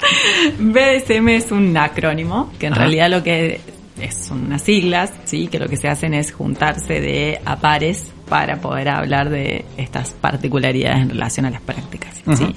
[0.57, 3.61] BDSM es un acrónimo, que en realidad lo que
[4.01, 5.47] es, son unas siglas, ¿sí?
[5.47, 10.09] que lo que se hacen es juntarse de a pares para poder hablar de estas
[10.13, 12.15] particularidades en relación a las prácticas.
[12.35, 12.55] ¿sí?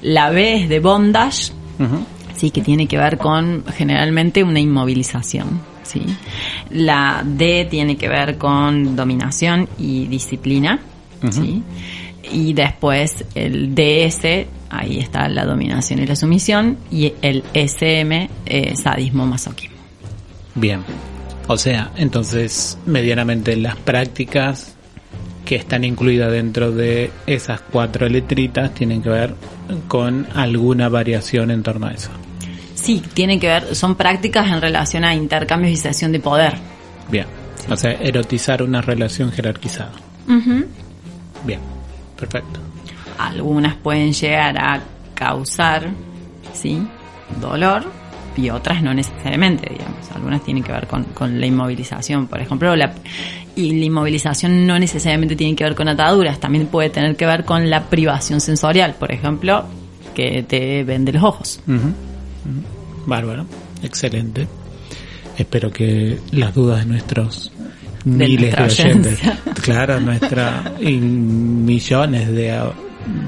[0.00, 1.52] La B es de bondage,
[2.36, 5.60] sí, que tiene que ver con generalmente una inmovilización.
[5.82, 6.04] ¿sí?
[6.70, 10.80] La D tiene que ver con dominación y disciplina.
[11.30, 11.62] ¿sí?
[12.32, 18.76] Y después el DS ahí está la dominación y la sumisión, y el SM, eh,
[18.76, 19.76] sadismo, masoquismo.
[20.54, 20.82] Bien,
[21.48, 24.76] o sea, entonces medianamente las prácticas
[25.50, 29.34] que están incluidas dentro de esas cuatro letritas tienen que ver
[29.88, 32.10] con alguna variación en torno a eso.
[32.74, 36.54] Sí, tienen que ver, son prácticas en relación a intercambios y sesión de poder.
[37.10, 37.26] Bien,
[37.68, 39.90] o sea, erotizar una relación jerarquizada.
[41.44, 41.58] Bien,
[42.16, 42.60] perfecto
[43.20, 44.80] algunas pueden llegar a
[45.14, 45.90] causar,
[46.54, 46.86] ¿sí?
[47.40, 47.84] Dolor
[48.36, 50.10] y otras no necesariamente, digamos.
[50.14, 52.94] Algunas tienen que ver con, con la inmovilización, por ejemplo, la,
[53.56, 57.44] y la inmovilización no necesariamente tiene que ver con ataduras, también puede tener que ver
[57.44, 59.64] con la privación sensorial, por ejemplo,
[60.14, 61.60] que te vende los ojos.
[63.06, 63.46] Bárbaro,
[63.82, 64.46] excelente.
[65.38, 67.52] Espero que las dudas de nuestros
[68.04, 69.20] miles de oyentes,
[69.62, 72.60] claro, nuestra y millones de,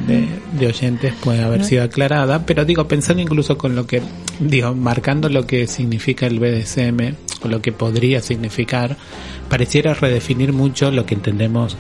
[0.07, 4.03] de, de oyentes puede haber sido aclarada, pero digo, pensando incluso con lo que,
[4.49, 8.97] digo, marcando lo que significa el BDSM, o lo que podría significar,
[9.49, 11.77] pareciera redefinir mucho lo que entendemos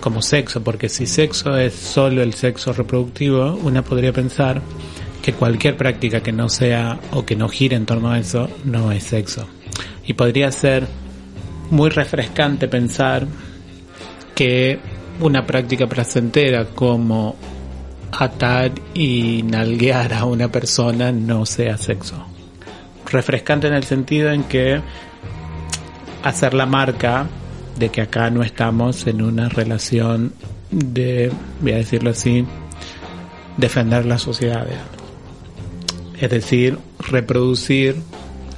[0.00, 4.60] como sexo, porque si sexo es solo el sexo reproductivo, una podría pensar
[5.22, 8.90] que cualquier práctica que no sea o que no gire en torno a eso no
[8.90, 9.46] es sexo.
[10.04, 10.88] Y podría ser
[11.70, 13.26] muy refrescante pensar
[14.34, 14.80] que
[15.20, 17.36] una práctica placentera como
[18.12, 22.26] atar y nalguear a una persona no sea sexo.
[23.10, 24.80] Refrescante en el sentido en que
[26.22, 27.26] hacer la marca
[27.78, 30.32] de que acá no estamos en una relación
[30.70, 32.44] de, voy a decirlo así,
[33.56, 34.66] defender la sociedad.
[36.20, 37.96] Es decir, reproducir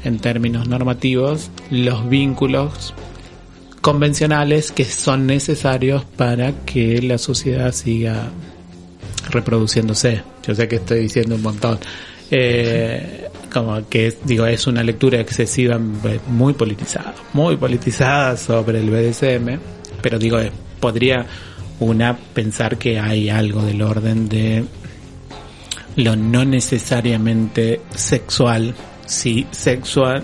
[0.05, 2.95] en términos normativos los vínculos
[3.81, 8.31] convencionales que son necesarios para que la sociedad siga
[9.35, 10.23] reproduciéndose.
[10.47, 11.79] Yo sé que estoy diciendo un montón.
[12.31, 19.59] Eh, como que digo es una lectura excesiva muy politizada muy politizada sobre el BDSM
[20.01, 21.27] pero digo eh, podría
[21.81, 24.65] una pensar que hay algo del orden de
[25.97, 28.75] lo no necesariamente sexual
[29.05, 30.23] si sexual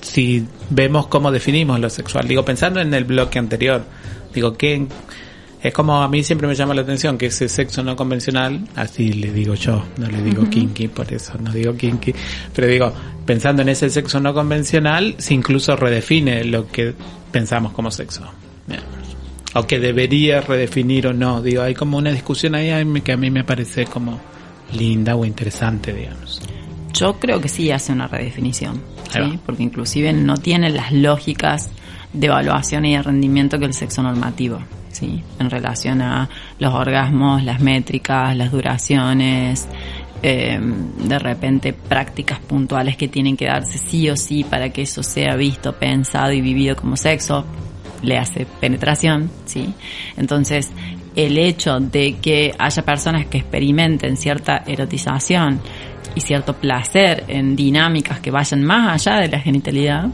[0.00, 3.84] si vemos cómo definimos lo sexual digo pensando en el bloque anterior
[4.32, 4.86] digo que
[5.62, 9.12] es como a mí siempre me llama la atención que ese sexo no convencional, así
[9.12, 12.14] le digo yo, no le digo kinky, por eso no digo kinky,
[12.54, 12.92] pero digo,
[13.26, 16.94] pensando en ese sexo no convencional, se incluso redefine lo que
[17.30, 18.22] pensamos como sexo.
[19.54, 21.42] O que debería redefinir o no.
[21.42, 22.70] Digo, hay como una discusión ahí
[23.02, 24.20] que a mí me parece como
[24.72, 26.40] linda o interesante, digamos.
[26.92, 28.80] Yo creo que sí hace una redefinición,
[29.12, 29.40] ¿sí?
[29.44, 31.70] porque inclusive no tiene las lógicas
[32.12, 34.60] de evaluación y de rendimiento que el sexo normativo.
[35.00, 35.22] ¿Sí?
[35.38, 36.28] en relación a
[36.58, 39.66] los orgasmos, las métricas, las duraciones,
[40.22, 45.02] eh, de repente prácticas puntuales que tienen que darse sí o sí para que eso
[45.02, 47.46] sea visto, pensado y vivido como sexo,
[48.02, 49.72] le hace penetración, ¿sí?
[50.16, 50.70] Entonces,
[51.16, 55.60] el hecho de que haya personas que experimenten cierta erotización
[56.14, 60.08] y cierto placer en dinámicas que vayan más allá de la genitalidad,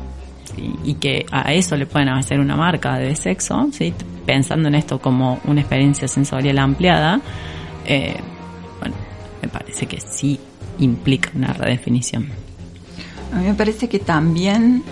[0.56, 3.92] y que a eso le pueden hacer una marca de sexo, ¿sí?
[4.24, 7.20] pensando en esto como una experiencia sensorial ampliada,
[7.84, 8.16] eh,
[8.80, 8.94] bueno,
[9.42, 10.38] me parece que sí
[10.78, 12.28] implica una redefinición.
[13.32, 14.82] A mí me parece que también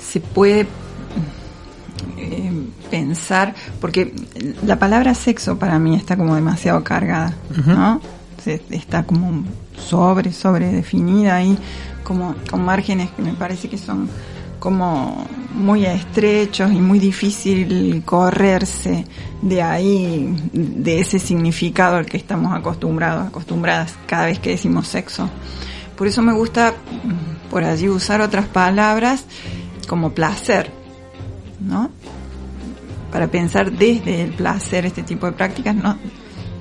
[0.00, 0.66] se puede
[2.18, 2.52] eh,
[2.90, 4.12] pensar, porque
[4.64, 7.34] la palabra sexo para mí está como demasiado cargada,
[7.66, 8.00] ¿no?
[8.70, 9.44] está como
[9.76, 11.58] sobre, sobre definida ahí,
[12.04, 14.08] como con márgenes que me parece que son
[14.58, 19.04] como muy estrechos y muy difícil correrse
[19.42, 25.28] de ahí, de ese significado al que estamos acostumbrados, acostumbradas cada vez que decimos sexo.
[25.96, 29.24] Por eso me gusta mm, por allí usar otras palabras
[29.88, 30.70] como placer,
[31.60, 31.90] ¿no?
[33.12, 35.96] Para pensar desde el placer este tipo de prácticas, ¿no?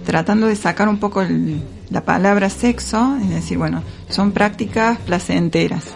[0.06, 1.24] Tratando de sacar un poco
[1.90, 5.94] la palabra sexo, es decir, bueno, son prácticas placenteras.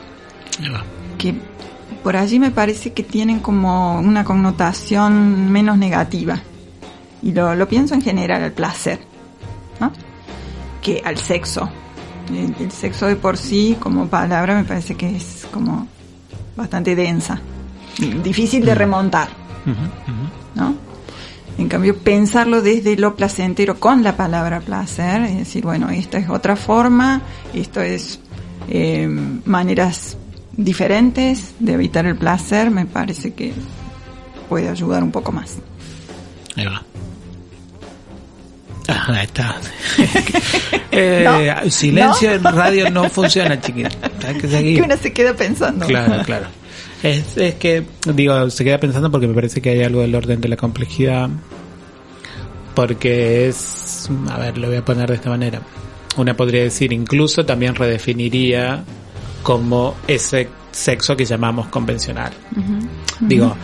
[1.17, 1.35] Que
[2.03, 6.39] por allí me parece que tienen como una connotación menos negativa.
[7.21, 8.99] Y lo, lo pienso en general al placer,
[9.79, 9.91] ¿no?
[10.81, 11.69] Que al sexo.
[12.31, 15.87] El, sexo de por sí como palabra me parece que es como
[16.55, 17.41] bastante densa,
[18.23, 19.29] difícil de remontar,
[20.53, 20.75] ¿no?
[21.57, 26.29] En cambio, pensarlo desde lo placentero con la palabra placer, es decir, bueno, esta es
[26.29, 27.21] otra forma,
[27.53, 28.19] esto es
[28.69, 29.07] eh,
[29.45, 30.18] maneras
[30.59, 33.53] diferentes de evitar el placer, me parece que
[34.49, 35.57] puede ayudar un poco más.
[36.55, 36.83] Ahí va.
[38.89, 39.55] Ah, ahí está.
[40.91, 43.89] eh, Silencio en radio no funciona, chiquita.
[44.19, 44.75] Que.
[44.75, 45.85] Que uno se queda pensando.
[45.85, 46.47] Claro, claro.
[47.03, 50.41] Es, es que, digo, se queda pensando porque me parece que hay algo del orden
[50.41, 51.29] de la complejidad.
[52.75, 55.61] Porque es, a ver, lo voy a poner de esta manera.
[56.17, 58.83] Una podría decir, incluso también redefiniría
[59.43, 62.31] como ese sexo que llamamos convencional.
[63.19, 63.55] Digo,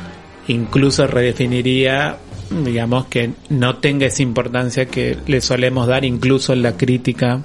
[0.48, 2.18] incluso redefiniría,
[2.50, 7.42] digamos, que no tenga esa importancia que le solemos dar incluso en la crítica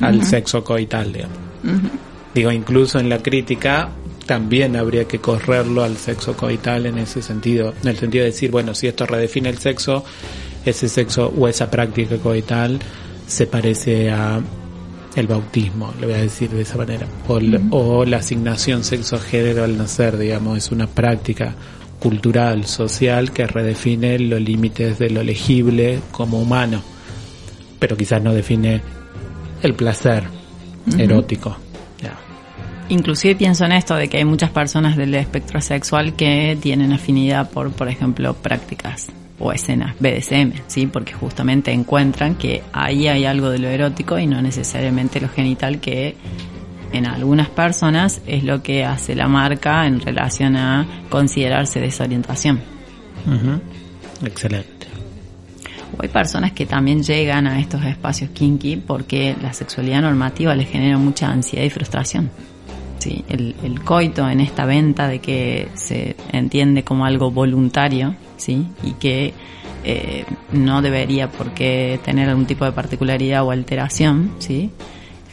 [0.00, 1.38] al sexo coital, digamos.
[2.34, 3.90] Digo, incluso en la crítica
[4.26, 8.50] también habría que correrlo al sexo coital en ese sentido, en el sentido de decir,
[8.50, 10.04] bueno, si esto redefine el sexo,
[10.64, 12.78] ese sexo o esa práctica coital
[13.26, 14.40] se parece a
[15.20, 17.40] el bautismo, le voy a decir de esa manera, o,
[17.70, 21.54] o la asignación sexo-género al nacer, digamos, es una práctica
[21.98, 26.82] cultural, social, que redefine los límites de lo legible como humano,
[27.78, 28.80] pero quizás no define
[29.62, 30.24] el placer
[30.96, 31.56] erótico.
[32.90, 37.50] Inclusive pienso en esto de que hay muchas personas del espectro sexual que tienen afinidad
[37.50, 39.08] por, por ejemplo, prácticas
[39.38, 40.86] o escenas BDSM, ¿sí?
[40.86, 45.80] Porque justamente encuentran que ahí hay algo de lo erótico y no necesariamente lo genital
[45.80, 46.16] que
[46.92, 52.60] en algunas personas es lo que hace la marca en relación a considerarse desorientación.
[54.24, 54.86] Excelente.
[55.96, 60.68] O hay personas que también llegan a estos espacios kinky porque la sexualidad normativa les
[60.68, 62.30] genera mucha ansiedad y frustración.
[62.98, 68.66] Sí, el, el coito en esta venta de que se entiende como algo voluntario, sí,
[68.82, 69.34] y que
[69.84, 74.70] eh, no debería por qué tener algún tipo de particularidad o alteración, sí,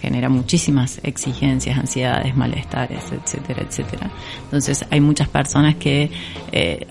[0.02, 4.12] genera muchísimas exigencias, ansiedades, malestares, etcétera, etcétera.
[4.44, 6.12] Entonces hay muchas personas que
[6.52, 6.86] eh,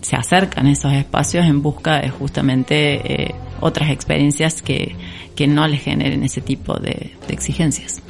[0.00, 4.96] se acercan a esos espacios en busca de justamente eh, otras experiencias que,
[5.36, 8.02] que no les generen ese tipo de exigencias.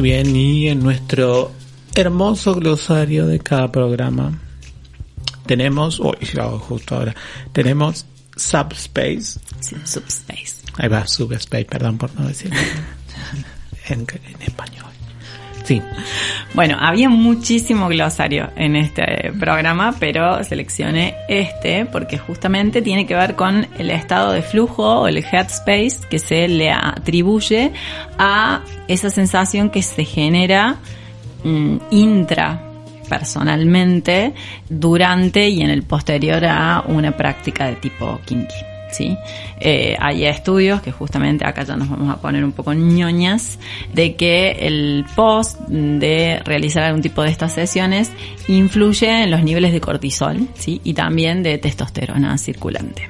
[0.00, 1.52] Bien, y en nuestro
[1.94, 4.36] hermoso glosario de cada programa
[5.46, 6.16] tenemos, uy,
[6.58, 7.14] justo ahora,
[7.52, 8.04] tenemos
[8.36, 9.38] Subspace.
[9.60, 10.56] Sí, subspace.
[10.76, 12.58] Ahí va, Subspace, perdón por no decirlo
[13.88, 14.95] en, en español.
[15.66, 15.82] Sí.
[16.54, 23.34] Bueno, había muchísimo glosario en este programa, pero seleccioné este porque justamente tiene que ver
[23.34, 27.72] con el estado de flujo o el headspace que se le atribuye
[28.16, 30.76] a esa sensación que se genera
[31.42, 32.62] mm, intra
[33.08, 34.34] personalmente
[34.68, 38.75] durante y en el posterior a una práctica de tipo kinky.
[38.90, 39.16] ¿Sí?
[39.60, 43.58] Eh, hay estudios que justamente acá ya nos vamos a poner un poco ñoñas
[43.92, 48.12] de que el post de realizar algún tipo de estas sesiones
[48.48, 50.80] influye en los niveles de cortisol ¿sí?
[50.84, 53.08] y también de testosterona circulante.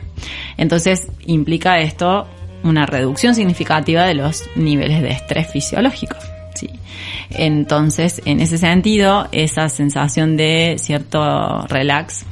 [0.56, 2.26] Entonces implica esto
[2.62, 6.16] una reducción significativa de los niveles de estrés fisiológico.
[6.54, 6.70] Sí.
[7.30, 12.24] Entonces, en ese sentido, esa sensación de cierto relax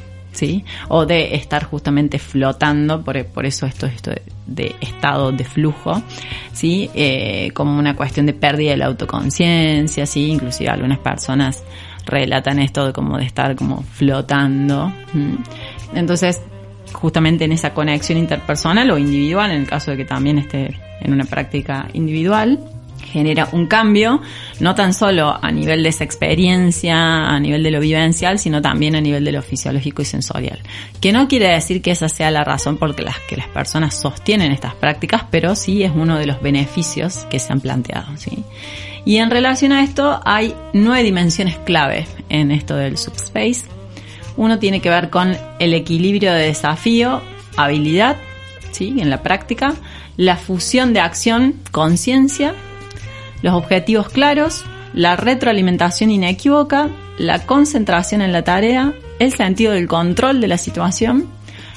[0.88, 4.12] O de estar justamente flotando, por, por eso esto, esto
[4.46, 6.02] de, estado de flujo,
[6.52, 6.90] ¿sí?
[6.94, 10.30] Eh, como una cuestión de pérdida de la autoconciencia, ¿sí?
[10.30, 11.62] Inclusive algunas personas
[12.06, 14.92] relatan esto de como de estar como flotando.
[15.94, 16.40] Entonces,
[16.92, 21.12] justamente en esa conexión interpersonal o individual, en el caso de que también esté en
[21.12, 22.60] una práctica individual,
[23.04, 24.20] genera un cambio,
[24.60, 28.96] no tan solo a nivel de esa experiencia, a nivel de lo vivencial, sino también
[28.96, 30.60] a nivel de lo fisiológico y sensorial.
[31.00, 34.52] Que no quiere decir que esa sea la razón por la que las personas sostienen
[34.52, 38.16] estas prácticas, pero sí es uno de los beneficios que se han planteado.
[38.16, 38.44] ¿sí?
[39.04, 43.62] Y en relación a esto hay nueve dimensiones clave en esto del subspace.
[44.36, 47.20] Uno tiene que ver con el equilibrio de desafío,
[47.56, 48.16] habilidad,
[48.72, 48.96] ¿sí?
[48.98, 49.74] en la práctica,
[50.16, 52.54] la fusión de acción, conciencia
[53.44, 54.64] los objetivos claros,
[54.94, 56.88] la retroalimentación inequívoca,
[57.18, 61.26] la concentración en la tarea, el sentido del control de la situación,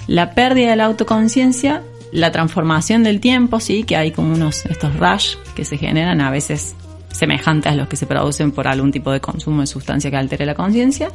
[0.07, 4.95] la pérdida de la autoconciencia, la transformación del tiempo, sí, que hay como unos estos
[4.97, 6.73] rush que se generan a veces
[7.11, 10.45] semejantes a los que se producen por algún tipo de consumo de sustancia que altere
[10.45, 11.11] la conciencia,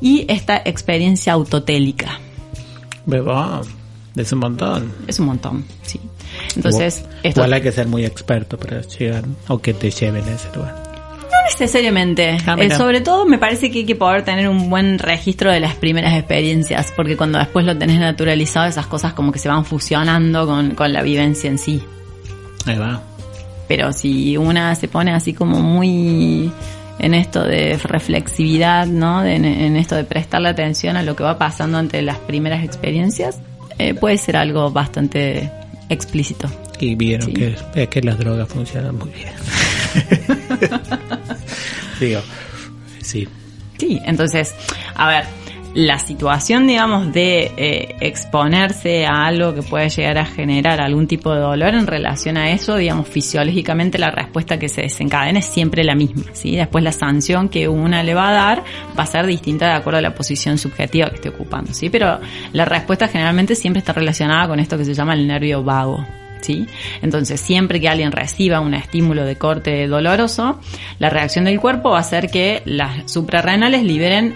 [0.00, 2.18] y esta experiencia autotélica.
[3.06, 3.60] Beba,
[4.16, 4.92] es un montón.
[5.06, 6.00] Es un montón, sí.
[6.56, 10.48] Entonces, igual, hay que ser muy experto para llegar o que te lleven a ese
[10.54, 10.74] lugar.
[11.22, 12.36] No necesariamente.
[12.46, 15.60] Ah, eh, sobre todo me parece que hay que poder tener un buen registro de
[15.60, 19.64] las primeras experiencias, porque cuando después lo tenés naturalizado, esas cosas como que se van
[19.64, 21.82] fusionando con, con la vivencia en sí.
[22.66, 23.02] Ahí va.
[23.68, 26.52] Pero si una se pone así como muy
[26.98, 29.24] en esto de reflexividad, ¿no?
[29.24, 29.44] en,
[29.76, 33.40] esto de prestarle atención a lo que va pasando ante las primeras experiencias,
[33.78, 35.50] eh, puede ser algo bastante
[35.92, 36.50] explícito.
[36.78, 39.32] Y vieron que, que las drogas funcionan muy bien.
[42.00, 42.20] Digo,
[43.02, 43.28] sí.
[43.78, 44.54] Sí, entonces,
[44.94, 45.24] a ver,
[45.74, 51.32] la situación, digamos, de eh, exponerse a algo que puede llegar a generar algún tipo
[51.32, 55.82] de dolor en relación a eso, digamos, fisiológicamente la respuesta que se desencadena es siempre
[55.82, 56.56] la misma, ¿sí?
[56.56, 58.64] Después la sanción que una le va a dar
[58.98, 61.88] va a ser distinta de acuerdo a la posición subjetiva que esté ocupando, ¿sí?
[61.88, 62.20] Pero
[62.52, 66.04] la respuesta generalmente siempre está relacionada con esto que se llama el nervio vago,
[66.42, 66.66] ¿Sí?
[67.02, 70.58] Entonces, siempre que alguien reciba un estímulo de corte doloroso,
[70.98, 74.34] la reacción del cuerpo va a ser que las suprarrenales liberen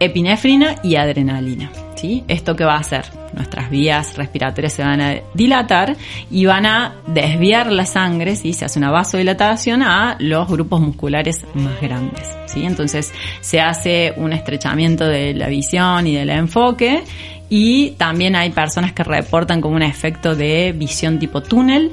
[0.00, 1.70] epinefrina y adrenalina.
[1.94, 2.24] ¿sí?
[2.26, 3.04] ¿Esto qué va a hacer?
[3.34, 5.96] Nuestras vías respiratorias se van a dilatar
[6.30, 8.52] y van a desviar la sangre, ¿sí?
[8.54, 12.28] se hace una vasodilatación a los grupos musculares más grandes.
[12.46, 12.64] ¿sí?
[12.64, 17.04] Entonces se hace un estrechamiento de la visión y del enfoque
[17.48, 21.92] y también hay personas que reportan como un efecto de visión tipo túnel.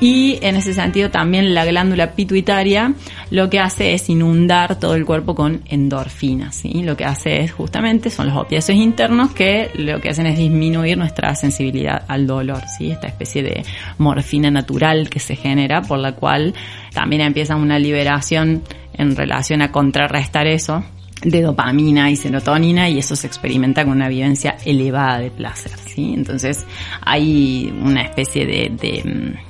[0.00, 2.94] Y en ese sentido también la glándula pituitaria
[3.30, 6.54] lo que hace es inundar todo el cuerpo con endorfinas.
[6.54, 6.82] ¿sí?
[6.82, 10.96] Lo que hace es justamente, son los opiáceos internos que lo que hacen es disminuir
[10.96, 12.62] nuestra sensibilidad al dolor.
[12.78, 12.90] ¿sí?
[12.90, 13.64] Esta especie de
[13.98, 16.54] morfina natural que se genera por la cual
[16.92, 18.62] también empieza una liberación
[18.94, 20.84] en relación a contrarrestar eso
[21.22, 26.12] de dopamina y serotonina y eso se experimenta con una vivencia elevada de placer, ¿sí?
[26.14, 26.64] Entonces
[27.00, 29.47] hay una especie de, mm,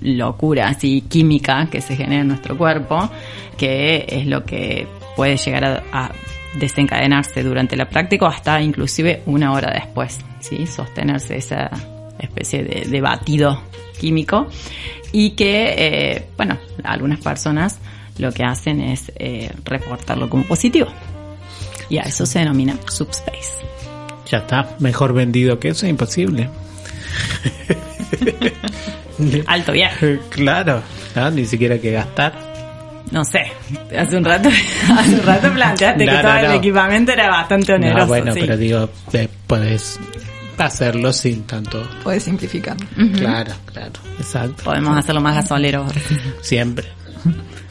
[0.00, 3.10] locura así química que se genera en nuestro cuerpo,
[3.56, 4.86] que es lo que
[5.16, 6.12] puede llegar a,
[6.54, 10.66] desencadenarse durante la práctica o hasta inclusive una hora después, ¿sí?
[10.66, 11.68] sostenerse esa
[12.18, 13.60] especie de, batido
[13.98, 14.46] químico
[15.10, 17.80] y que, eh, bueno, algunas personas
[18.18, 20.86] lo que hacen es eh, reportarlo como positivo
[21.88, 23.64] y a eso se denomina subspace.
[24.30, 26.48] Ya está, mejor vendido que eso, imposible.
[29.46, 30.20] Alto viaje.
[30.30, 30.82] Claro,
[31.32, 32.54] ni siquiera que gastar.
[33.10, 33.42] No sé,
[33.96, 34.48] hace un rato,
[34.98, 38.06] hace un rato planteaste que todo el equipamiento era bastante oneroso.
[38.06, 38.88] bueno, pero digo,
[39.46, 40.00] puedes
[40.58, 41.86] hacerlo sin tanto.
[42.02, 42.76] Puedes simplificar.
[43.16, 44.64] Claro, claro, exacto.
[44.64, 45.86] Podemos hacerlo más gasolero.
[46.40, 46.86] Siempre,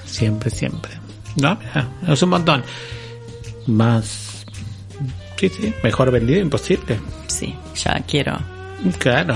[0.06, 0.92] siempre, siempre.
[1.36, 1.58] No,
[2.08, 2.64] es un montón.
[3.68, 4.46] Más,
[5.38, 7.00] sí, sí, mejor vendido imposible.
[7.28, 8.38] Sí, ya quiero.
[9.00, 9.36] Claro,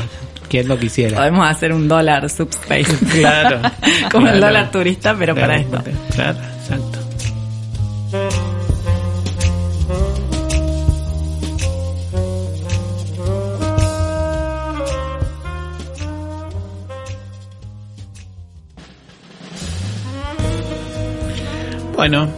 [0.50, 1.18] ¿Quién lo quisiera?
[1.18, 2.98] Podemos hacer un dólar subspace.
[3.18, 3.62] Claro.
[4.12, 5.84] Como el dólar turista, pero para esto.
[6.14, 7.00] Claro, exacto.
[21.96, 22.30] Bueno,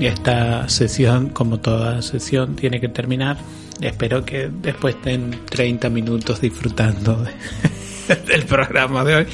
[0.00, 3.36] esta sesión, como toda sesión, tiene que terminar.
[3.80, 7.24] Espero que después estén 30 minutos disfrutando
[8.26, 9.26] del programa de hoy.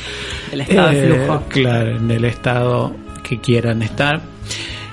[0.52, 1.42] El estado de eh, flujo.
[1.48, 4.20] Claro, en el estado que quieran estar.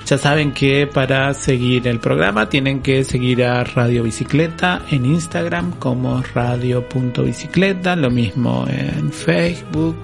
[0.06, 5.72] Ya saben que para seguir el programa tienen que seguir a Radio Bicicleta en Instagram
[5.72, 9.96] como radio.bicicleta, lo mismo en Facebook.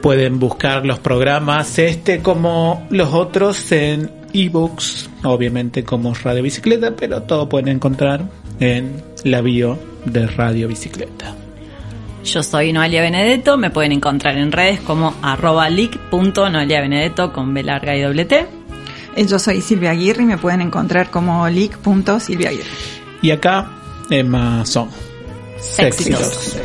[0.00, 7.22] Pueden buscar los programas este como los otros en ebooks, obviamente como Radio Bicicleta, pero
[7.22, 8.28] todo pueden encontrar
[8.60, 11.34] en la bio de Radio Bicicleta.
[12.24, 17.96] Yo soy Noelia Benedetto, me pueden encontrar en redes como arroba leak.noeliabenedetto con B larga
[17.96, 18.46] y doble T.
[19.14, 22.66] Eh, yo soy Silvia Aguirre y me pueden encontrar como leak.silviaaguirre.
[23.22, 23.70] Y acá,
[24.10, 24.88] Emma Son.
[25.78, 26.56] Éxitos.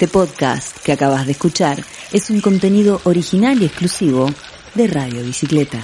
[0.00, 4.30] Este podcast que acabas de escuchar es un contenido original y exclusivo
[4.74, 5.82] de Radio Bicicleta.